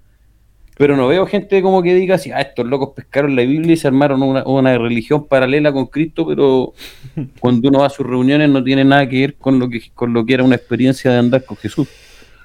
[0.78, 3.76] pero no veo gente como que diga así, ah, estos locos pescaron la Biblia y
[3.76, 6.72] se armaron una, religión paralela con Cristo, pero
[7.40, 10.12] cuando uno va a sus reuniones no tiene nada que ver con lo que, con
[10.12, 11.88] lo que era una experiencia de andar con Jesús.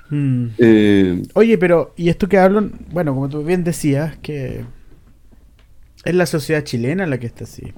[0.10, 0.48] Hmm.
[0.58, 4.66] Eh, Oye, pero, y esto que hablo, bueno, como tú bien decías, que
[6.04, 7.72] es la sociedad chilena la que está así.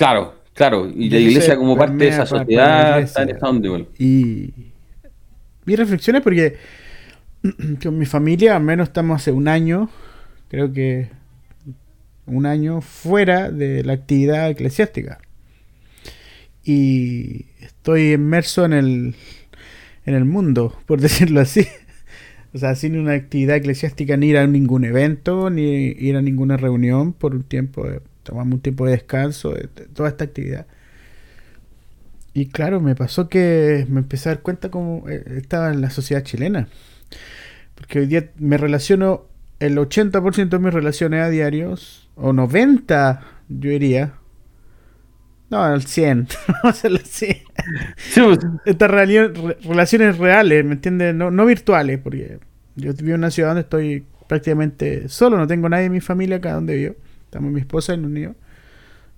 [0.00, 4.50] Claro, claro, y la iglesia como parte de esa sociedad está en Y
[5.66, 6.56] mi reflexión es porque
[7.82, 9.90] con mi familia, al menos estamos hace un año,
[10.48, 11.10] creo que
[12.24, 15.18] un año fuera de la actividad eclesiástica.
[16.64, 19.14] Y estoy inmerso en el,
[20.06, 21.66] en el mundo, por decirlo así.
[22.54, 26.56] O sea, sin una actividad eclesiástica, ni ir a ningún evento, ni ir a ninguna
[26.56, 27.86] reunión por un tiempo,
[28.22, 30.66] tomamos un tiempo de descanso, de, toda esta actividad.
[32.32, 35.90] Y claro, me pasó que me empecé a dar cuenta cómo eh, estaba en la
[35.90, 36.68] sociedad chilena.
[37.74, 39.26] Porque hoy día me relaciono,
[39.58, 44.14] el 80% de mis relaciones a diarios, o 90, yo diría.
[45.50, 46.28] No, al 100.
[46.62, 47.36] Vamos a 100.
[48.14, 48.38] Pues.
[48.64, 51.14] Estas relaciones reales, ¿me entiendes?
[51.14, 52.38] No, no virtuales, porque
[52.76, 56.36] yo vivo en una ciudad donde estoy prácticamente solo, no tengo nadie en mi familia
[56.36, 56.94] acá donde vivo.
[57.30, 58.34] Estamos mi esposa y los niños.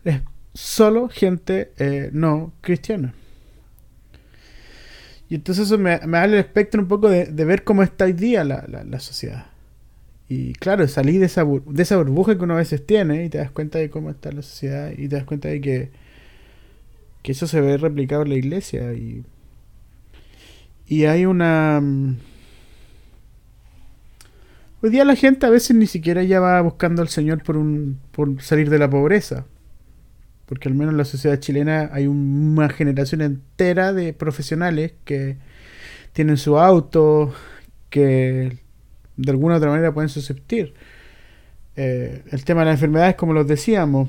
[0.05, 0.21] Es
[0.53, 3.15] solo gente eh, no cristiana.
[5.31, 8.45] Y entonces eso me, da el espectro un poco de, ver cómo está hoy día
[8.45, 9.47] la, la, sociedad.
[10.29, 13.39] Y claro, salir de esa, de esa burbuja que uno a veces tiene y te
[13.39, 15.91] das cuenta de cómo está la sociedad y te das cuenta de que,
[17.23, 18.93] que eso se ve replicado en la iglesia.
[18.93, 19.25] Y,
[20.87, 21.83] y hay una...
[24.85, 28.01] Hoy día la gente a veces ni siquiera ya va buscando al Señor por, un,
[28.11, 29.47] por salir de la pobreza.
[30.47, 35.37] Porque al menos en la sociedad chilena hay una generación entera de profesionales que
[36.13, 37.33] tienen su auto,
[37.91, 38.59] que
[39.17, 40.75] de alguna u otra manera pueden susceptir.
[41.77, 44.09] Eh, el tema de las enfermedades, como los decíamos,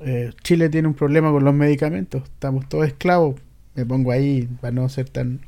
[0.00, 3.36] eh, Chile tiene un problema con los medicamentos, estamos todos esclavos,
[3.76, 5.40] me pongo ahí para no ser tan,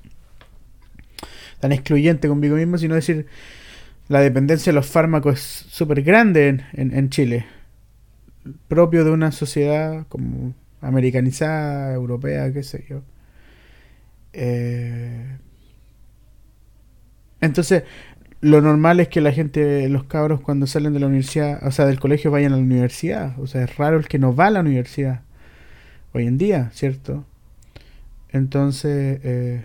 [1.60, 3.26] tan excluyente conmigo mismo, sino decir,
[4.08, 7.46] la dependencia de los fármacos es súper grande en Chile
[8.68, 13.02] propio de una sociedad como americanizada, europea, qué sé yo.
[14.32, 15.38] Eh,
[17.40, 17.84] entonces,
[18.40, 21.86] lo normal es que la gente, los cabros cuando salen de la universidad, o sea,
[21.86, 23.38] del colegio vayan a la universidad.
[23.40, 25.22] O sea, es raro el que no va a la universidad
[26.12, 27.24] hoy en día, ¿cierto?
[28.30, 29.64] Entonces, eh,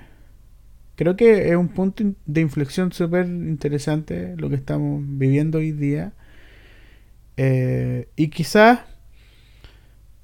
[0.96, 6.14] creo que es un punto de inflexión súper interesante lo que estamos viviendo hoy día.
[7.38, 8.82] Eh, y quizás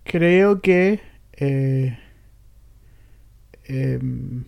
[0.03, 0.99] creo que...
[1.37, 1.97] Eh,
[3.65, 4.43] em,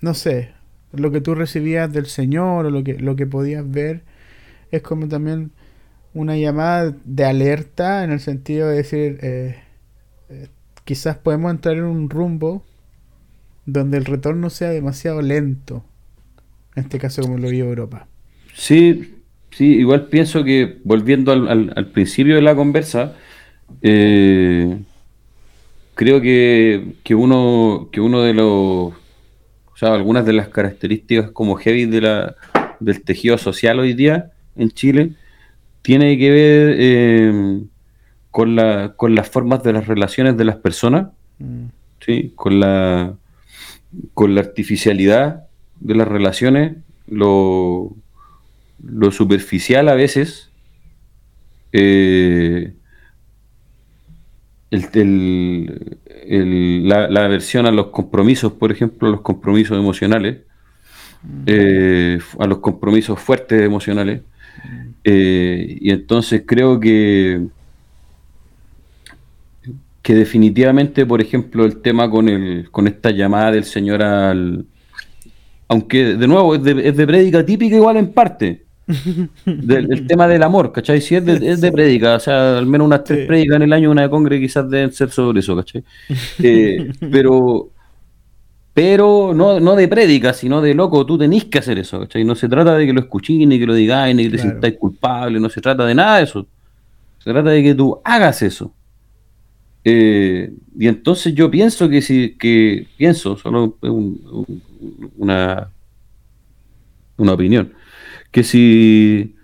[0.00, 0.52] no sé,
[0.92, 4.02] lo que tú recibías del Señor o lo que, lo que podías ver
[4.70, 5.52] es como también
[6.14, 9.56] una llamada de alerta en el sentido de decir, eh,
[10.84, 12.64] quizás podemos entrar en un rumbo
[13.72, 15.84] donde el retorno sea demasiado lento,
[16.74, 18.06] en este caso como lo vio Europa.
[18.54, 19.18] Sí,
[19.50, 23.14] Sí, igual pienso que, volviendo al, principio de la conversa,
[23.82, 24.78] eh,
[25.94, 31.86] creo que, uno, que uno de los, o sea, algunas de las características como heavy
[31.86, 32.36] de la,
[32.78, 35.14] del tejido social hoy día en Chile,
[35.82, 37.62] tiene que ver eh,
[38.30, 41.08] con, la, con las formas de las relaciones de las personas,
[41.38, 41.64] mm.
[42.04, 42.32] ¿sí?
[42.36, 43.14] con, la,
[44.14, 45.44] con la artificialidad
[45.80, 46.76] de las relaciones,
[47.06, 47.94] lo
[48.82, 50.50] lo superficial a veces,
[51.72, 52.74] eh,
[54.70, 60.38] la, aversión a los compromisos, por ejemplo, los compromisos emocionales,
[61.46, 64.22] eh, a los compromisos fuertes emocionales.
[65.04, 67.46] Eh, y entonces creo que,
[70.02, 74.64] que definitivamente, por ejemplo, el tema con, el, con esta llamada del Señor al...
[75.68, 78.64] Aunque de nuevo es de, es de prédica típica igual en parte,
[79.44, 81.00] del, el tema del amor, ¿cachai?
[81.02, 83.72] Si es de, es de prédica, o sea, al menos unas tres prédicas en el
[83.72, 85.84] año, una de congre quizás deben ser sobre eso, ¿cachai?
[86.42, 87.68] Eh, pero,
[88.72, 92.24] pero no, no de prédica, sino de loco, tú tenés que hacer eso, ¿cachai?
[92.24, 94.76] No se trata de que lo escuchís, ni que lo digáis, ni que te sintáis
[94.78, 96.46] culpable, no se trata de nada de eso.
[97.18, 98.72] Se trata de que tú hagas eso.
[99.84, 103.76] Eh, y entonces yo pienso que si, que pienso, solo
[105.16, 105.70] una,
[107.16, 107.72] una opinión,
[108.30, 109.34] que si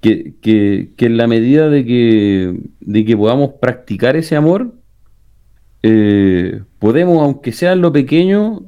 [0.00, 4.72] que, que, que, en la medida de que, de que podamos practicar ese amor,
[5.82, 8.62] eh, podemos, aunque sea en lo pequeño,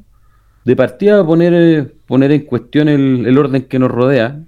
[0.65, 4.41] de partida poner, eh, poner en cuestión el, orden que nos rodea,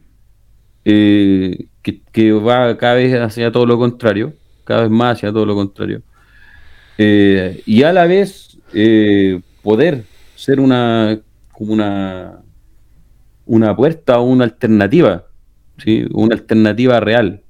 [0.85, 4.35] eh, que, va cada vez hacia todo lo contrario,
[4.65, 6.03] cada vez más hacia todo lo contrario.
[6.99, 8.59] Y a la vez
[9.63, 10.05] poder
[10.37, 11.19] ser una
[11.53, 12.41] como una
[13.47, 15.27] una puerta o una alternativa,
[15.79, 16.07] ¿sí?
[16.13, 17.43] una alternativa real.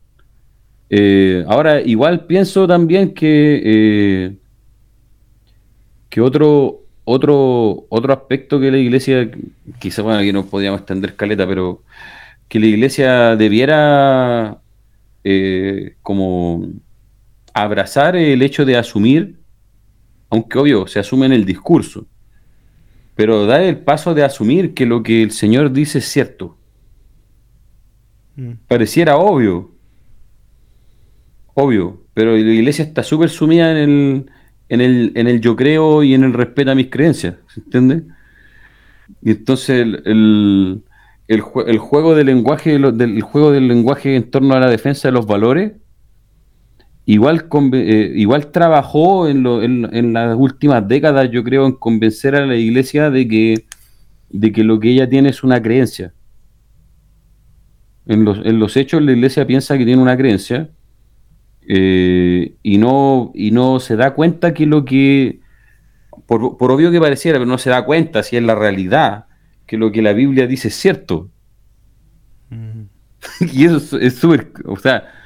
[1.47, 4.39] ahora, igual pienso también que
[6.15, 9.29] que otro, otro, otro aspecto que la iglesia,
[9.81, 11.83] quizá bueno, aquí no podíamos extender caleta, pero
[12.47, 14.59] que la iglesia debiera
[15.25, 16.69] eh, como
[17.55, 19.39] abrazar el hecho de asumir,
[20.29, 22.07] aunque obvio se asume en el discurso,
[23.15, 26.59] pero dar el paso de asumir que lo que el Señor dice es cierto.
[28.35, 28.55] Mm.
[28.67, 29.71] Pareciera obvio,
[31.55, 34.27] obvio, pero la iglesia está súper sumida en el,
[34.69, 38.03] en el, en el yo creo y en el respeto a mis creencias, ¿se entiende?
[39.23, 40.83] Y entonces el, el,
[41.29, 45.27] el, juego del lenguaje del juego del lenguaje en torno a la defensa de los
[45.27, 45.73] valores
[47.07, 52.47] igual eh, igual trabajó en, lo, en, las últimas décadas yo creo en convencer a
[52.47, 53.67] la iglesia de que
[54.31, 56.15] de que lo que ella tiene es una creencia
[58.07, 60.71] en los, en los hechos la iglesia piensa que tiene una creencia
[61.67, 65.41] eh, y, no, y no se da cuenta que lo que,
[66.27, 69.27] por, obvio que pareciera, pero no se da cuenta si es la realidad,
[69.67, 71.31] que lo que la Biblia dice es cierto.
[73.41, 75.21] y eso es súper, o sea...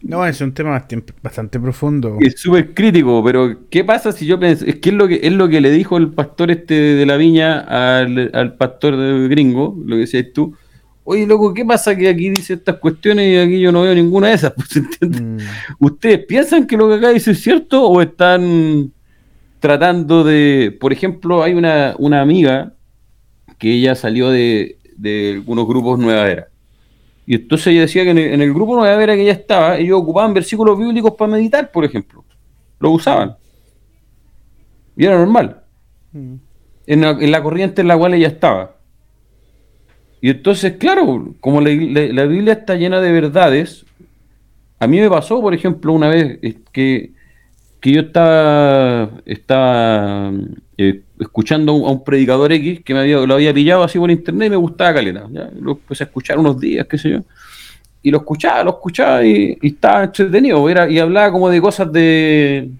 [0.00, 0.86] No, es un tema
[1.22, 2.18] bastante profundo.
[2.20, 4.64] Es súper crítico, pero ¿qué pasa si yo pienso?
[4.64, 7.16] Es que es lo que es lo que le dijo el pastor este de la
[7.16, 10.54] viña al, al pastor gringo, lo que decías tú
[11.10, 14.28] oye, loco, ¿qué pasa que aquí dice estas cuestiones y aquí yo no veo ninguna
[14.28, 14.52] de esas?
[14.56, 15.38] Pues, mm.
[15.78, 18.92] ¿Ustedes piensan que lo que acá dice es cierto o están
[19.58, 22.74] tratando de, por ejemplo, hay una, amiga
[23.56, 26.48] que ella salió de, de unos grupos Nueva Era.
[27.28, 30.32] Y entonces ella decía que en el, grupo Nueva Era que ella estaba, ellos ocupaban
[30.32, 32.24] versículos bíblicos para meditar, por ejemplo.
[32.80, 33.36] Lo usaban.
[34.96, 35.60] Y era normal.
[36.12, 36.34] Mm.
[36.86, 38.76] En, la, en la corriente en la cual ella estaba.
[40.22, 43.84] Y entonces, claro, como la, Biblia está llena de verdades,
[44.78, 46.38] a mí me pasó, por ejemplo, una vez
[46.72, 47.12] que,
[47.78, 50.32] que yo estaba, estaba
[50.78, 54.46] eh, escuchando a un, predicador X que me había, lo había pillado así por internet
[54.46, 55.26] y me gustaba caleta.
[55.60, 57.18] Lo empecé a escuchar unos días, qué sé yo.
[58.00, 60.68] Y lo escuchaba, lo escuchaba y, estaba entretenido.
[60.70, 62.70] Era, y hablaba como de cosas de.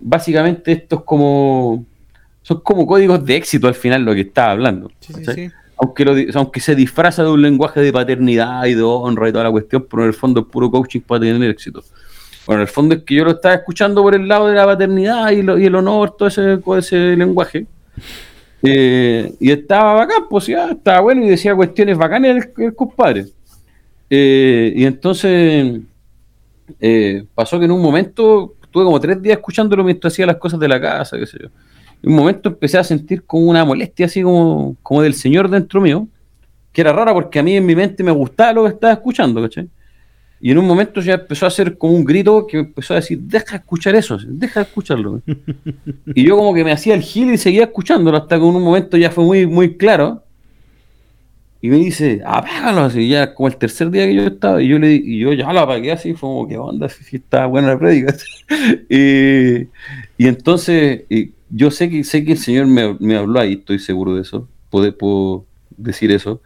[0.00, 1.84] Básicamente, estos como.
[2.42, 4.90] Son como códigos de éxito al final lo que estaba hablando.
[5.00, 5.50] Sí, sí, sí
[5.82, 9.50] aunque, aunque se disfraza de un lenguaje de paternidad y de honra y toda la
[9.50, 11.82] cuestión, pero en el fondo es puro coaching para tener éxito.
[12.46, 14.64] Bueno, en el fondo es que yo lo estaba escuchando por el lado de la
[14.64, 17.66] paternidad y, el honor, todo ese, ese lenguaje.
[18.62, 23.26] Eh, y estaba bacán, pues ya, estaba bueno y decía cuestiones bacanas el, compadre.
[24.10, 25.80] Eh, y entonces
[26.80, 30.60] eh, pasó que en un momento estuve como tres días escuchándolo mientras hacía las cosas
[30.60, 31.48] de la casa, qué sé yo
[32.02, 35.80] en un momento empecé a sentir como una molestia así como, como del Señor dentro
[35.80, 36.08] mío,
[36.72, 39.40] que era rara porque a mí en mi mente me gustaba lo que estaba escuchando,
[39.40, 39.68] ¿cachai?
[40.44, 42.96] Y en un momento ya empezó a hacer como un grito que me empezó a
[42.96, 45.22] decir, deja de escuchar eso, deja de escucharlo.
[46.14, 48.62] y yo como que me hacía el gil y seguía escuchándolo hasta que en un
[48.64, 50.24] momento ya fue muy, muy claro.
[51.60, 54.80] Y me dice, apágalo así, ya como el tercer día que yo estaba, y yo
[54.80, 56.88] le y yo ya lo apagué así, fue como, ¿qué onda?
[56.88, 58.12] Si, está buena la prédica.
[58.90, 59.68] y,
[60.18, 61.04] y entonces,
[61.50, 65.46] yo sé que sé que el Señor me, habló ahí, estoy seguro de eso, puedo,
[65.76, 66.42] decir eso,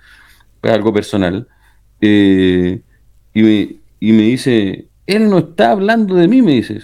[0.62, 1.48] es algo personal.
[2.02, 2.82] Eh,
[3.32, 6.80] y, me, y me dice, Él no está hablando de mí, me dice.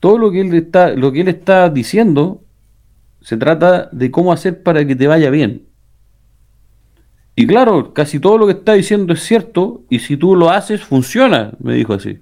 [0.00, 2.42] Todo lo que Él está, lo que Él está diciendo
[3.20, 5.62] se trata de cómo hacer para que te vaya bien.
[7.36, 10.82] Y claro, casi todo lo que está diciendo es cierto, y si tú lo haces,
[10.82, 12.18] funciona, me dijo así.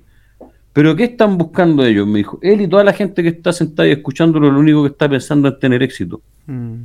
[0.72, 2.06] Pero ¿qué están buscando ellos?
[2.06, 4.90] Me dijo, él y toda la gente que está sentada y escuchándolo, lo único que
[4.90, 6.22] está pensando es tener éxito.
[6.46, 6.82] Mm.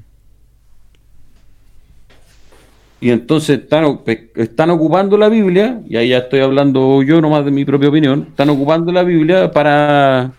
[3.00, 4.00] Y entonces están,
[4.36, 8.28] están ocupando la Biblia, y ahí ya estoy hablando yo nomás de mi propia opinión,
[8.30, 10.32] están ocupando la Biblia para,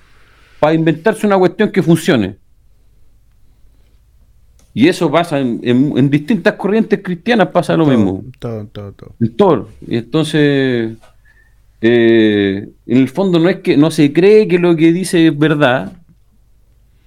[0.59, 2.37] para inventarse una cuestión que funcione.
[4.75, 8.23] Y eso pasa en, distintas corrientes cristianas, pasa lo mismo.
[8.39, 9.15] Todo, todo, todo.
[9.19, 9.71] En todo.
[9.87, 10.97] Y entonces,
[11.81, 15.39] eh, en el fondo no es que no se cree que lo que dice es
[15.39, 15.93] verdad,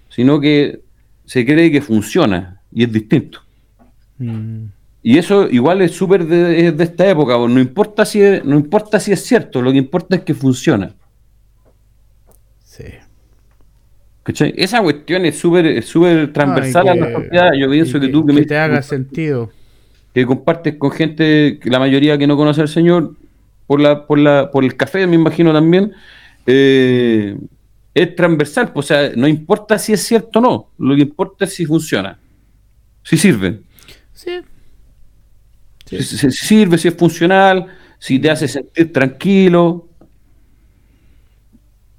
[0.10, 0.82] sino que
[1.26, 3.40] se cree que funciona y es distinto.
[4.18, 4.66] Mm.
[5.04, 9.12] Y eso igual es súper de, esta época, no importa, si es, no importa si
[9.12, 10.94] es cierto, lo que importa es que funciona.
[12.64, 12.84] Sí.
[14.56, 17.52] Esa cuestión es súper súper transversal a la sociedad.
[17.58, 19.50] Yo pienso que, tú que, me, te haga sentido.
[20.14, 23.16] Que compartes con gente, la mayoría que no conoce al Señor,
[23.66, 25.94] por la, por la, por el café, me imagino también,
[26.46, 27.36] eh,
[27.96, 28.72] es transversal.
[28.72, 31.66] Pues, o sea, no importa si es cierto o no, lo que importa es si
[31.66, 32.20] funciona,
[33.04, 33.62] si sirve.
[34.14, 34.42] Sí.
[36.00, 37.68] Si, sirve, si es funcional,
[38.00, 39.90] si te hace sentir tranquilo.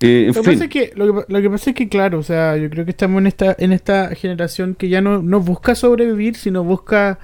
[0.01, 2.68] Eh, lo, que pasa es que, lo, que, pasa es que, claro, o sea, yo
[2.70, 6.64] creo que estamos en esta, en esta generación que ya no, no busca sobrevivir, sino
[6.64, 7.20] busca,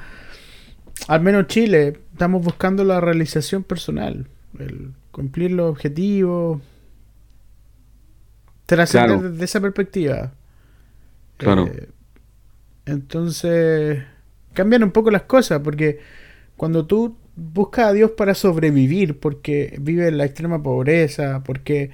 [1.08, 4.28] al menos Chile, estamos buscando la realización personal,
[4.60, 6.62] el cumplir los objetivos,
[8.66, 10.32] trascender desde esa perspectiva.
[11.38, 11.66] Claro.
[11.66, 11.88] Eh,
[12.86, 14.04] entonces,
[14.52, 15.98] cambian un poco las cosas, porque
[16.58, 21.92] cuando tú buscas a Dios para sobrevivir, porque vive en la extrema pobreza, porque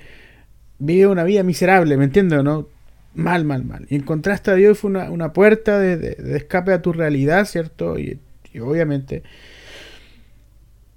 [0.79, 2.67] vive una vida miserable, ¿me entiendes no?
[3.15, 3.87] Mal, mal, mal.
[3.91, 7.99] Y encontraste a Dios fue una, puerta de, escape a tu realidad, ¿cierto?
[7.99, 8.19] Y,
[8.59, 9.23] obviamente...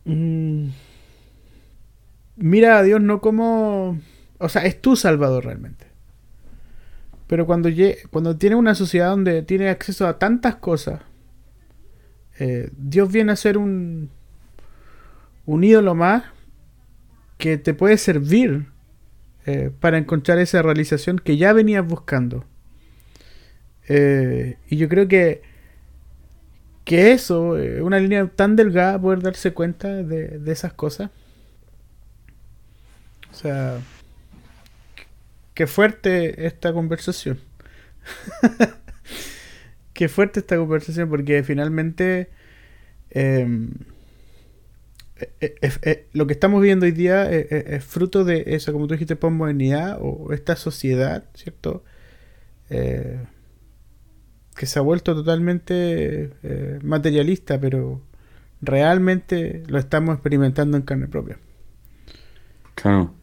[0.05, 0.69] Mm,
[2.37, 3.99] mira a Dios no como...
[4.37, 5.87] O sea, es tu salvador realmente.
[7.27, 7.69] Pero cuando,
[8.11, 11.01] cuando tienes una sociedad donde tiene acceso a tantas cosas,
[12.39, 14.09] eh, Dios viene a ser un,
[15.45, 16.23] un ídolo más
[17.37, 18.67] que te puede servir
[19.45, 22.45] eh, para encontrar esa realización que ya venías buscando.
[23.87, 25.41] Eh, y yo creo que,
[26.83, 31.09] que eso, es una línea tan delgada, poder darse cuenta de, de esas cosas.
[33.31, 33.79] O sea,
[35.53, 37.39] qué fuerte esta conversación.
[39.97, 42.29] qué fuerte esta conversación porque finalmente...
[43.09, 43.71] Em,
[45.19, 48.93] eh, eh, eh, lo que estamos viendo hoy día es, fruto de esa, como tú
[48.93, 51.83] dijiste, postmodernidad o esta sociedad, ¿cierto?
[52.69, 56.31] que se ha vuelto totalmente
[56.83, 58.01] materialista, pero
[58.61, 61.39] realmente lo estamos experimentando en carne propia.
[62.75, 63.15] Claro.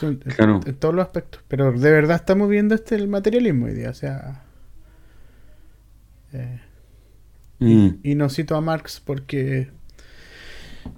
[0.00, 1.42] En, todos los aspectos.
[1.48, 4.43] Pero de verdad estamos viendo este el materialismo hoy día, o sea.
[7.58, 7.88] Mm.
[8.02, 9.68] y no cito a Marx porque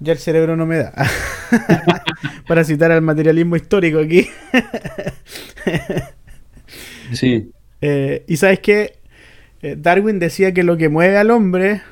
[0.01, 0.93] ya el cerebro no me da.
[2.49, 4.29] Para citar al materialismo histórico aquí.
[7.13, 7.51] sí.
[7.81, 8.99] Eh, y sabes que
[9.63, 11.83] eh, Darwin decía que lo que mueve al hombre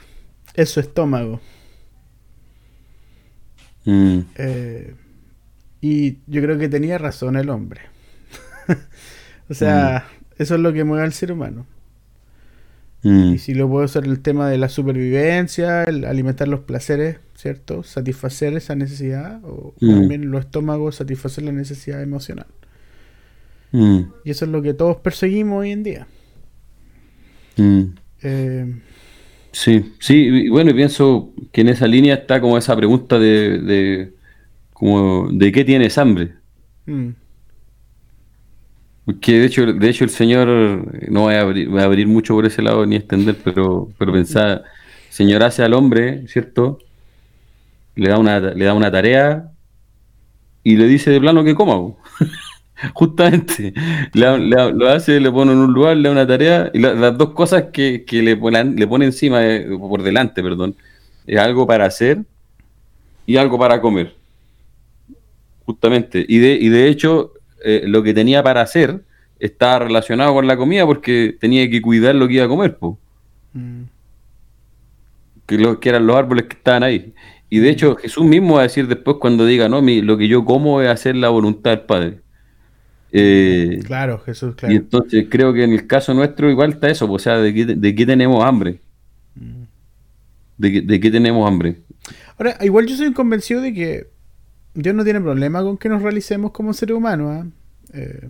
[0.55, 1.41] es su estómago.
[3.85, 4.21] Mm.
[4.37, 4.95] Eh,
[5.81, 7.83] y yo creo que tenía razón el hombre.
[9.49, 10.43] o sea, mm.
[10.43, 11.67] eso es lo que mueve al ser humano.
[13.05, 17.83] Y si lo puedo usar el tema de la supervivencia, el alimentar los placeres, ¿cierto?
[17.83, 19.91] Satisfacer esa necesidad, o mm.
[19.91, 22.47] también los estómagos satisfacer la necesidad emocional.
[23.73, 24.01] Mm.
[24.25, 26.07] Y eso es lo que todos perseguimos hoy en día.
[27.59, 27.83] Mm.
[28.23, 28.75] Eh,
[29.53, 33.59] sí, sí, y bueno, y pienso que en esa línea está como esa pregunta de,
[33.59, 34.13] de
[34.73, 36.37] como de qué tienes hambre.
[39.21, 40.49] Que de hecho, de hecho el Señor,
[41.11, 44.65] no voy a, abrir, a abrir mucho por ese lado ni extender, pero, pero pensar,
[45.11, 46.79] Señor hace al hombre, ¿cierto?
[47.97, 49.51] Le da una, le da una tarea
[50.63, 51.95] y le dice de plano que coma.
[52.95, 53.73] Justamente,
[54.15, 57.67] lo hace, le pone en un lugar, le da una tarea y las dos cosas
[57.73, 60.75] que, le, ponen, le pone encima, eh, por delante, perdón,
[61.27, 62.23] es algo para hacer
[63.27, 64.15] y algo para comer.
[65.67, 66.25] Justamente.
[66.29, 67.34] Y de, y de hecho,
[67.65, 69.01] eh, lo que tenía para hacer
[69.39, 72.79] estaba relacionado con la comida porque tenía que cuidar lo que iba a comer,
[73.53, 73.83] mm.
[75.47, 77.15] que, lo, que eran los árboles que estaban ahí.
[77.49, 77.73] Y de mm.
[77.73, 80.83] hecho Jesús mismo va a decir después cuando diga, no, mi, lo que yo como
[80.83, 82.21] es hacer la voluntad del Padre.
[83.13, 84.75] Eh, claro, Jesús, claro.
[84.75, 87.65] Y entonces creo que en el caso nuestro igual está eso, o sea, de qué,
[87.65, 88.81] de qué tenemos hambre.
[89.37, 89.63] Mm.
[90.59, 91.79] De, de qué tenemos hambre.
[92.37, 94.14] Ahora, igual yo soy convencido de que
[94.75, 97.31] Dios no tiene problema con que nos realicemos como seres humanos.
[97.31, 97.47] ¿ah?
[97.93, 98.29] Eh,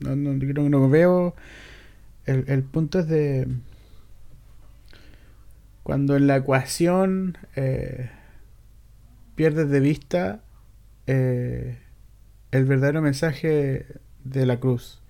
[0.00, 1.34] no, no, no, veo.
[2.26, 3.48] El, punto es de.
[5.82, 8.10] Cuando en la ecuación eh,
[9.34, 10.40] pierdes de vista
[11.06, 11.78] eh,
[12.50, 13.86] el verdadero mensaje
[14.24, 15.00] de la cruz.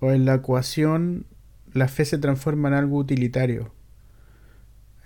[0.00, 1.26] O en la ecuación
[1.72, 3.72] la fe se transforma en algo utilitario.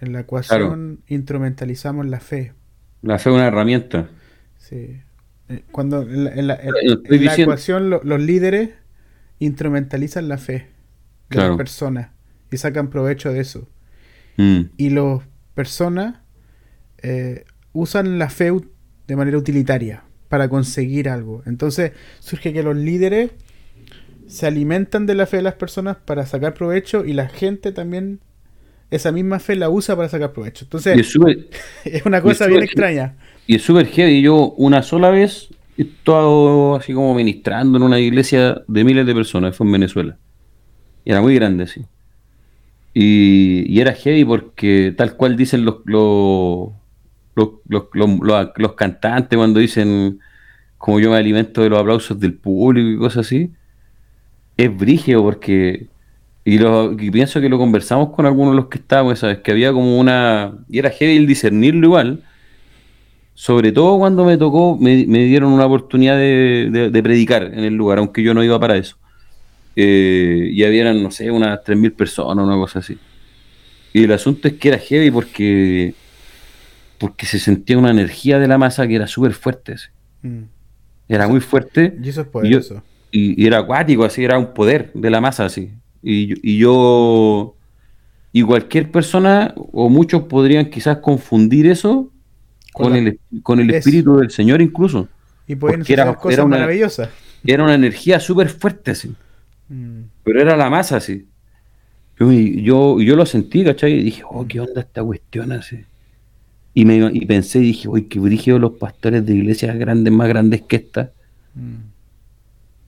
[0.00, 2.52] En la ecuación instrumentalizamos la fe.
[3.02, 4.08] La fe es una herramienta.
[4.68, 5.00] Sí.
[5.48, 6.58] Eh, cuando en la,
[7.36, 8.70] ecuación los líderes
[9.38, 10.68] instrumentalizan la fe
[11.28, 12.10] de las personas
[12.50, 13.68] y sacan provecho de eso.
[14.36, 14.60] Mm.
[14.76, 15.22] Y las
[15.54, 16.20] personas
[17.02, 18.52] eh, usan la fe
[19.06, 21.42] de manera utilitaria para conseguir algo.
[21.44, 23.32] Entonces surge que los líderes
[24.26, 28.20] se alimentan de la fe de las personas para sacar provecho y la gente también
[28.90, 30.64] esa misma fe la usa para sacar provecho.
[30.64, 30.96] Entonces
[31.84, 33.16] es, una cosa bien extraña.
[33.46, 34.22] Y es súper heavy.
[34.22, 39.14] Yo una sola vez he estado así como ministrando en una iglesia de miles de
[39.14, 40.16] personas, fue en Venezuela.
[41.04, 41.82] Y era muy grande, sí.
[42.94, 46.70] Y, era heavy porque tal cual dicen los, los,
[47.34, 50.20] los, cantantes cuando dicen
[50.78, 53.50] como yo me alimento de los aplausos del público y cosas así,
[54.56, 55.88] es brígido porque
[56.44, 59.38] y, lo, pienso que lo conversamos con algunos de los que estábamos, ¿sabes?
[59.38, 60.52] Que había como una.
[60.68, 62.22] Y era heavy el discernirlo igual.
[63.34, 68.22] Sobre todo cuando me tocó, me, dieron una oportunidad de, predicar en el lugar, aunque
[68.22, 68.96] yo no iba para eso.
[69.76, 72.96] Eh, y habían, no sé, unas 3.000 personas, una cosa así.
[73.92, 75.94] Y el asunto es que era heavy porque,
[76.98, 79.74] porque se sentía una energía de la masa que era súper fuerte.
[80.22, 80.42] Mm.
[81.08, 81.96] Era muy fuerte.
[82.02, 82.82] Y eso es poderoso.
[83.10, 85.72] Y, y, era acuático, así, era un poder de la masa, así.
[86.06, 87.56] Y, yo,
[88.32, 92.10] y cualquier persona, o muchos podrían quizás confundir eso
[92.74, 95.08] con, el, con el espíritu del Señor incluso.
[95.46, 97.08] Y pueden ser cosas era una, maravillosas.
[97.44, 99.14] Era una energía súper fuerte, así.
[99.68, 100.00] Mm.
[100.24, 101.28] Pero era la masa, así.
[102.18, 103.92] Yo, yo, yo lo sentí, ¿cachai?
[103.92, 105.84] Y dije, oh, ¿qué onda esta cuestión así?
[106.74, 110.62] Y, me, y pensé, dije, uy, qué brígido los pastores de iglesias grandes, más grandes
[110.62, 111.12] que esta.
[111.54, 111.76] Mm.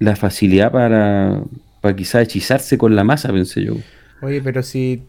[0.00, 1.42] La facilidad para,
[1.80, 3.74] para quizá hechizarse con la masa, pensé yo.
[4.20, 5.04] Oye, pero si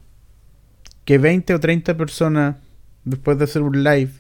[1.04, 2.58] que 20 o 30 personas
[3.06, 4.12] después de hacer un live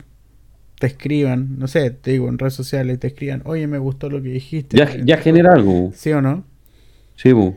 [0.79, 4.21] te escriban, no sé, te digo en redes sociales, te escriban, oye, me gustó lo
[4.21, 4.77] que dijiste.
[4.77, 5.91] Ya, genera algo.
[5.95, 6.43] ¿Sí o no?
[7.15, 7.47] Sí, bu.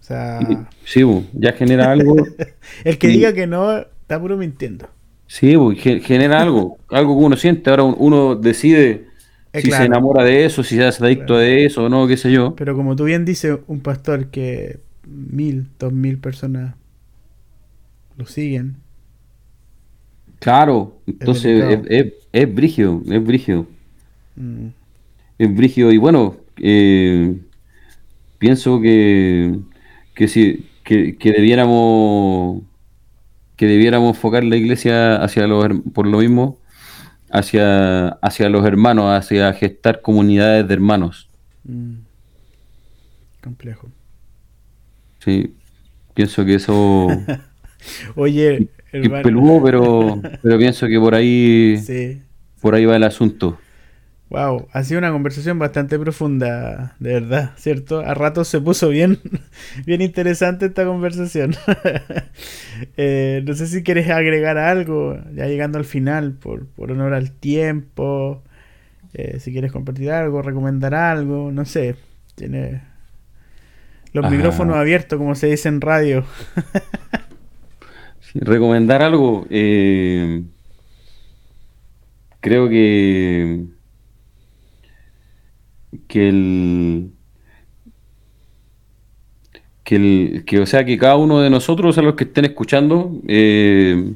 [0.00, 0.38] O sea...
[0.84, 1.24] Sí, bu.
[1.32, 2.14] ya genera algo.
[2.84, 4.88] El que diga que no, está puro mintiendo.
[5.26, 5.74] Sí, bu.
[5.74, 7.70] genera algo, algo que uno siente.
[7.70, 9.06] Ahora uno decide
[9.52, 12.16] eh, si se enamora de eso, si se hace adicto de eso o no, qué
[12.16, 12.54] sé yo.
[12.54, 16.76] Pero como tú bien dices, un pastor que mil, dos mil personas
[18.16, 18.83] lo siguen.
[20.44, 23.66] Claro, entonces es, es, brígido, es brígido.
[24.36, 24.66] Mm.
[25.38, 27.34] Es brígido y bueno, eh,
[28.36, 29.58] pienso que,
[30.14, 32.62] que, si, que, que debiéramos
[33.56, 36.58] que debiéramos enfocar la iglesia hacia los por lo mismo
[37.30, 41.30] hacia, hacia los hermanos, hacia gestar comunidades de hermanos.
[41.64, 41.94] Mm.
[43.42, 43.88] Complejo.
[45.20, 45.54] Sí,
[46.12, 47.08] pienso que eso...
[48.14, 48.68] Oye,
[49.22, 51.76] peludo, pero, pero pienso que por ahí,
[52.60, 53.58] por ahí va el asunto.
[54.30, 58.00] Wow, ha sido una conversación bastante profunda, de verdad, ¿cierto?
[58.00, 59.20] A ratos se puso bien,
[59.86, 61.54] bien interesante esta conversación.
[62.96, 68.42] Eh, no sé si quieres agregar algo, ya llegando al final, por, honor al tiempo.
[69.12, 71.94] Eh, si quieres compartir algo, recomendar algo, no sé.
[72.34, 72.82] Tiene
[74.12, 76.24] los micrófonos abiertos, como se dice en radio.
[78.34, 79.46] Recomendar algo.
[79.50, 80.42] Eh,
[82.40, 83.64] creo que
[86.08, 87.10] que el
[89.84, 93.12] que el que o sea que cada uno de nosotros a los que estén escuchando
[93.28, 94.14] eh,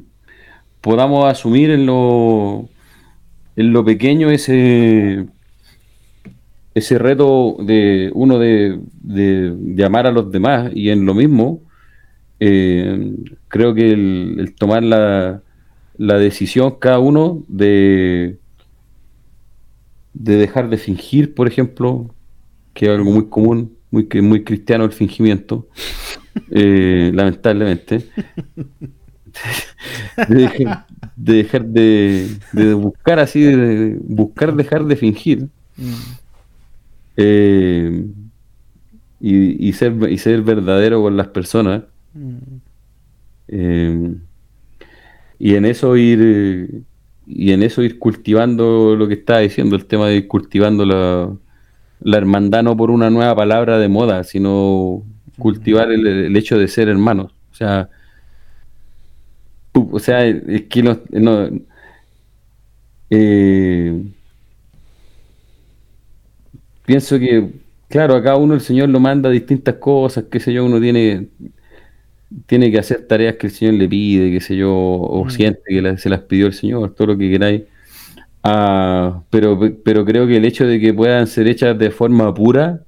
[0.80, 2.68] podamos asumir en lo
[3.56, 5.26] en lo pequeño ese
[6.74, 11.60] ese reto de uno de, de, amar a los demás y en lo mismo
[12.40, 13.14] eh,
[13.48, 15.42] creo que el, tomar la,
[15.96, 18.38] la decisión cada uno de
[20.18, 22.12] de dejar de fingir, por ejemplo,
[22.74, 25.68] que es algo muy común, muy, muy cristiano el fingimiento,
[26.50, 28.06] eh, lamentablemente.
[30.18, 30.84] De
[31.16, 35.48] dejar de, buscar así, de buscar dejar de fingir.
[37.16, 38.06] Eh,
[39.20, 41.84] y, ser, y ser verdadero con las personas.
[43.48, 44.14] Eh,
[45.38, 46.84] y en eso ir
[47.26, 51.30] y en eso ir cultivando lo que estaba diciendo, el tema de ir cultivando la,
[52.00, 55.02] la hermandad no por una nueva palabra de moda, sino
[55.38, 57.32] cultivar el, hecho de ser hermanos.
[57.52, 57.88] O sea,
[59.74, 60.98] o sea, es que no,
[63.10, 64.02] eh,
[66.84, 67.50] pienso que,
[67.88, 71.28] claro, a cada uno el Señor lo manda distintas cosas, qué sé yo, uno tiene
[72.46, 75.30] tiene que hacer tareas que el Señor le pide, qué sé yo, o Mm.
[75.30, 77.62] siente que la- se las pidió el Señor, todo lo que queráis.
[78.42, 82.80] Ah, pero, pero creo que el hecho de que puedan ser hechas de forma pura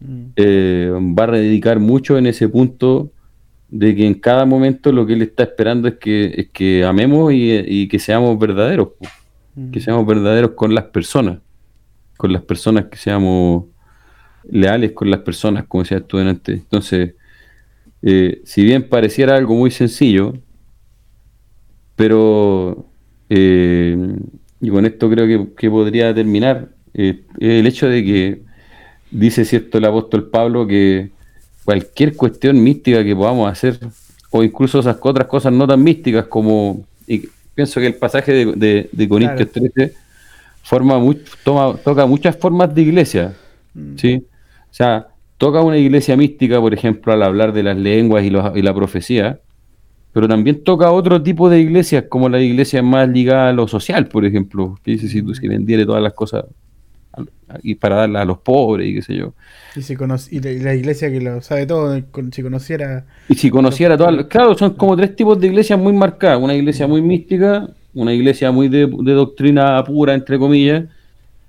[0.00, 0.22] Mm.
[0.36, 3.10] eh, va a dedicar mucho en ese punto
[3.68, 7.32] de que en cada momento lo que él está esperando es que, es que amemos
[7.32, 8.88] y, y que seamos verdaderos.
[9.56, 9.72] Mm.
[9.72, 11.38] que seamos verdaderos con las personas,
[12.16, 13.64] con las personas que seamos
[14.48, 16.60] leales con las personas, como decías tú antes.
[16.60, 17.14] Entonces,
[18.02, 20.34] eh, si bien pareciera algo muy sencillo,
[21.96, 22.86] pero,
[23.28, 23.96] eh,
[24.60, 28.42] y con esto creo que, que podría terminar, eh, el hecho de que
[29.10, 31.10] dice cierto el apóstol Pablo que
[31.64, 33.78] cualquier cuestión mística que podamos hacer,
[34.30, 38.46] o incluso esas otras cosas no tan místicas como, y pienso que el pasaje de,
[38.52, 39.92] de, de Corintios 13
[40.62, 41.00] forma
[41.44, 43.34] toma, toca muchas formas de iglesia,
[43.74, 43.96] Mm.
[43.96, 44.26] ¿sí?
[44.70, 45.08] O sea,
[45.40, 48.74] toca una iglesia mística, por ejemplo, al hablar de las lenguas y, los- y la
[48.74, 49.40] profecía,
[50.12, 54.06] pero también toca otro tipo de iglesias, como la iglesia más ligada a lo social,
[54.08, 56.44] por ejemplo, que dice si si vendiere todas las cosas
[57.62, 59.32] y para darlas a los pobres y qué sé yo.
[59.74, 59.94] Y, si
[60.30, 61.98] y la, iglesia que lo sabe todo,
[62.32, 63.06] si conociera.
[63.28, 64.26] Y si conociera todas las...
[64.26, 66.38] Claro, son como tres tipos de iglesias muy marcadas.
[66.40, 70.84] Una iglesia muy mística, una iglesia muy de, de doctrina pura, entre comillas,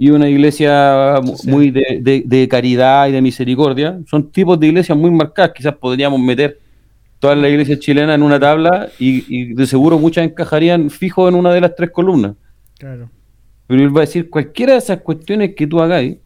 [0.03, 3.99] y una iglesia muy de, de- de caridad y de misericordia.
[4.09, 5.51] Son tipos de iglesias muy marcadas.
[5.55, 6.57] Quizás podríamos meter
[7.19, 11.35] todas las iglesias chilenas en una tabla y, y de seguro muchas encajarían fijo en
[11.35, 12.33] una de las tres columnas.
[12.79, 13.11] Claro.
[13.67, 16.17] Pero él va a decir, cualquiera de esas cuestiones que tú hagáis,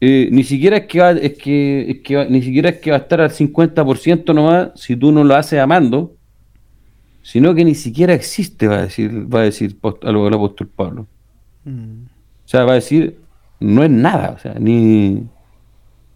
[0.00, 2.90] eh, ni siquiera es que, va, es que, es que va- ni siquiera es que
[2.90, 6.14] va a estar al 50% nomás si tú no lo haces amando,
[7.22, 10.68] sino que ni siquiera existe, va a decir, va a decir post- algo el apóstol
[10.68, 11.06] Pablo.
[12.44, 13.18] O sea, va a decir,
[13.60, 15.24] no es nada, o sea, ni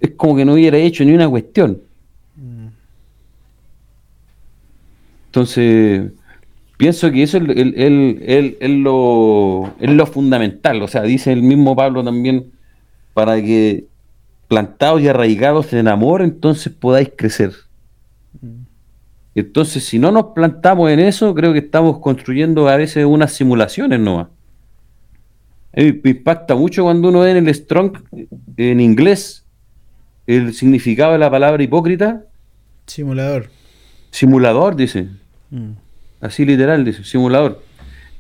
[0.01, 1.81] es como que no hubiera hecho ni una cuestión.
[5.27, 6.13] Entonces,
[6.77, 10.83] pienso que eso es, el- el- el- lo, es lo fundamental.
[10.83, 12.53] O sea, dice el mismo Pablo también,
[13.15, 13.85] para que
[14.49, 17.53] plantados y arraigados en amor, entonces podáis crecer.
[19.35, 24.01] Entonces, si no nos plantamos en eso, creo que estamos construyendo a veces unas simulaciones
[24.01, 24.29] nomás.
[25.77, 27.99] Me impacta mucho cuando uno ve en el Strong,
[28.57, 29.45] en inglés,
[30.27, 32.25] el significado de la palabra hipócrita,
[32.87, 33.51] Simulador.
[34.11, 35.09] simulador, dice.
[35.51, 35.73] Mm.
[36.21, 37.63] Así literal, dice, simulador.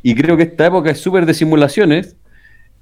[0.02, 2.14] Y creo que esta época es súper de simulaciones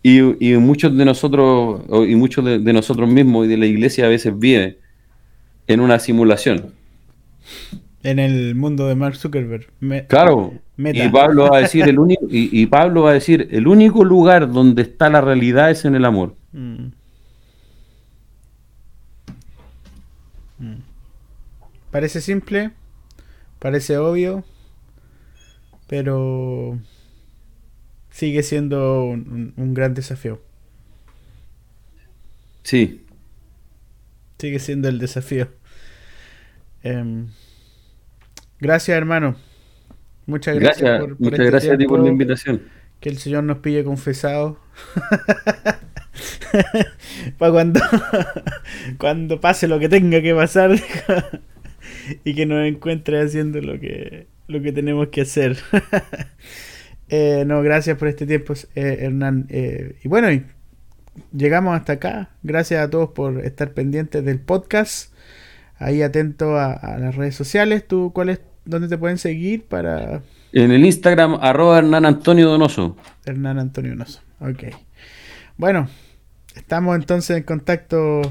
[0.02, 4.06] y, y muchos de nosotros, y muchos de, de nosotros mismos y de la iglesia
[4.06, 4.78] a veces vive
[5.68, 6.72] en una simulación.
[8.02, 9.68] En el mundo de Mark Zuckerberg.
[9.80, 10.54] Me- Claro.
[10.76, 11.04] Meta.
[11.04, 14.04] Y Pablo va a decir el único, y, y Pablo va a decir el único
[14.04, 16.34] lugar donde está la realidad es en el amor.
[16.52, 16.86] Mm.
[20.58, 20.74] Mm.
[21.90, 22.72] Parece simple,
[23.60, 24.44] parece obvio,
[25.86, 26.78] pero
[28.10, 30.40] sigue siendo un, un- un gran desafío.
[32.62, 33.04] Sí.
[34.38, 35.48] Sigue siendo el desafío.
[36.82, 37.28] Em,
[38.60, 39.36] gracias, hermano.
[40.26, 42.62] Muchas gracias, Gracias, por, por muchas este gracias a ti por la invitación.
[43.00, 44.58] Que el Señor nos pille confesado.
[47.38, 47.80] Para cuando,
[48.98, 50.72] cuando pase lo que tenga que pasar.
[52.24, 55.56] y que nos encuentre haciendo lo que, lo que tenemos que hacer.
[57.10, 59.46] Eh, no, gracias por este tiempo, eh, Hernán.
[59.50, 60.42] Eh, y bueno, y
[61.36, 62.30] llegamos hasta acá.
[62.42, 65.12] Gracias a todos por estar pendientes del podcast.
[65.76, 67.86] Ahí atento a, a las redes sociales.
[67.86, 70.22] ¿Tú cuál es, dónde te pueden seguir para
[70.52, 72.96] En el Instagram, arroba Hernán Antonio Donoso.
[73.24, 74.20] Hernán Antonio Noso.
[74.40, 74.64] Ok.
[75.56, 75.88] Bueno,
[76.54, 78.22] estamos entonces en contacto,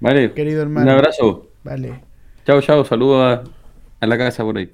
[0.00, 0.32] Vale.
[0.32, 0.86] querido hermano.
[0.86, 1.48] Un abrazo.
[1.62, 2.00] Vale.
[2.46, 2.84] Chao, chao.
[2.84, 3.44] Saludos
[4.00, 4.70] a, a la casa por ahí.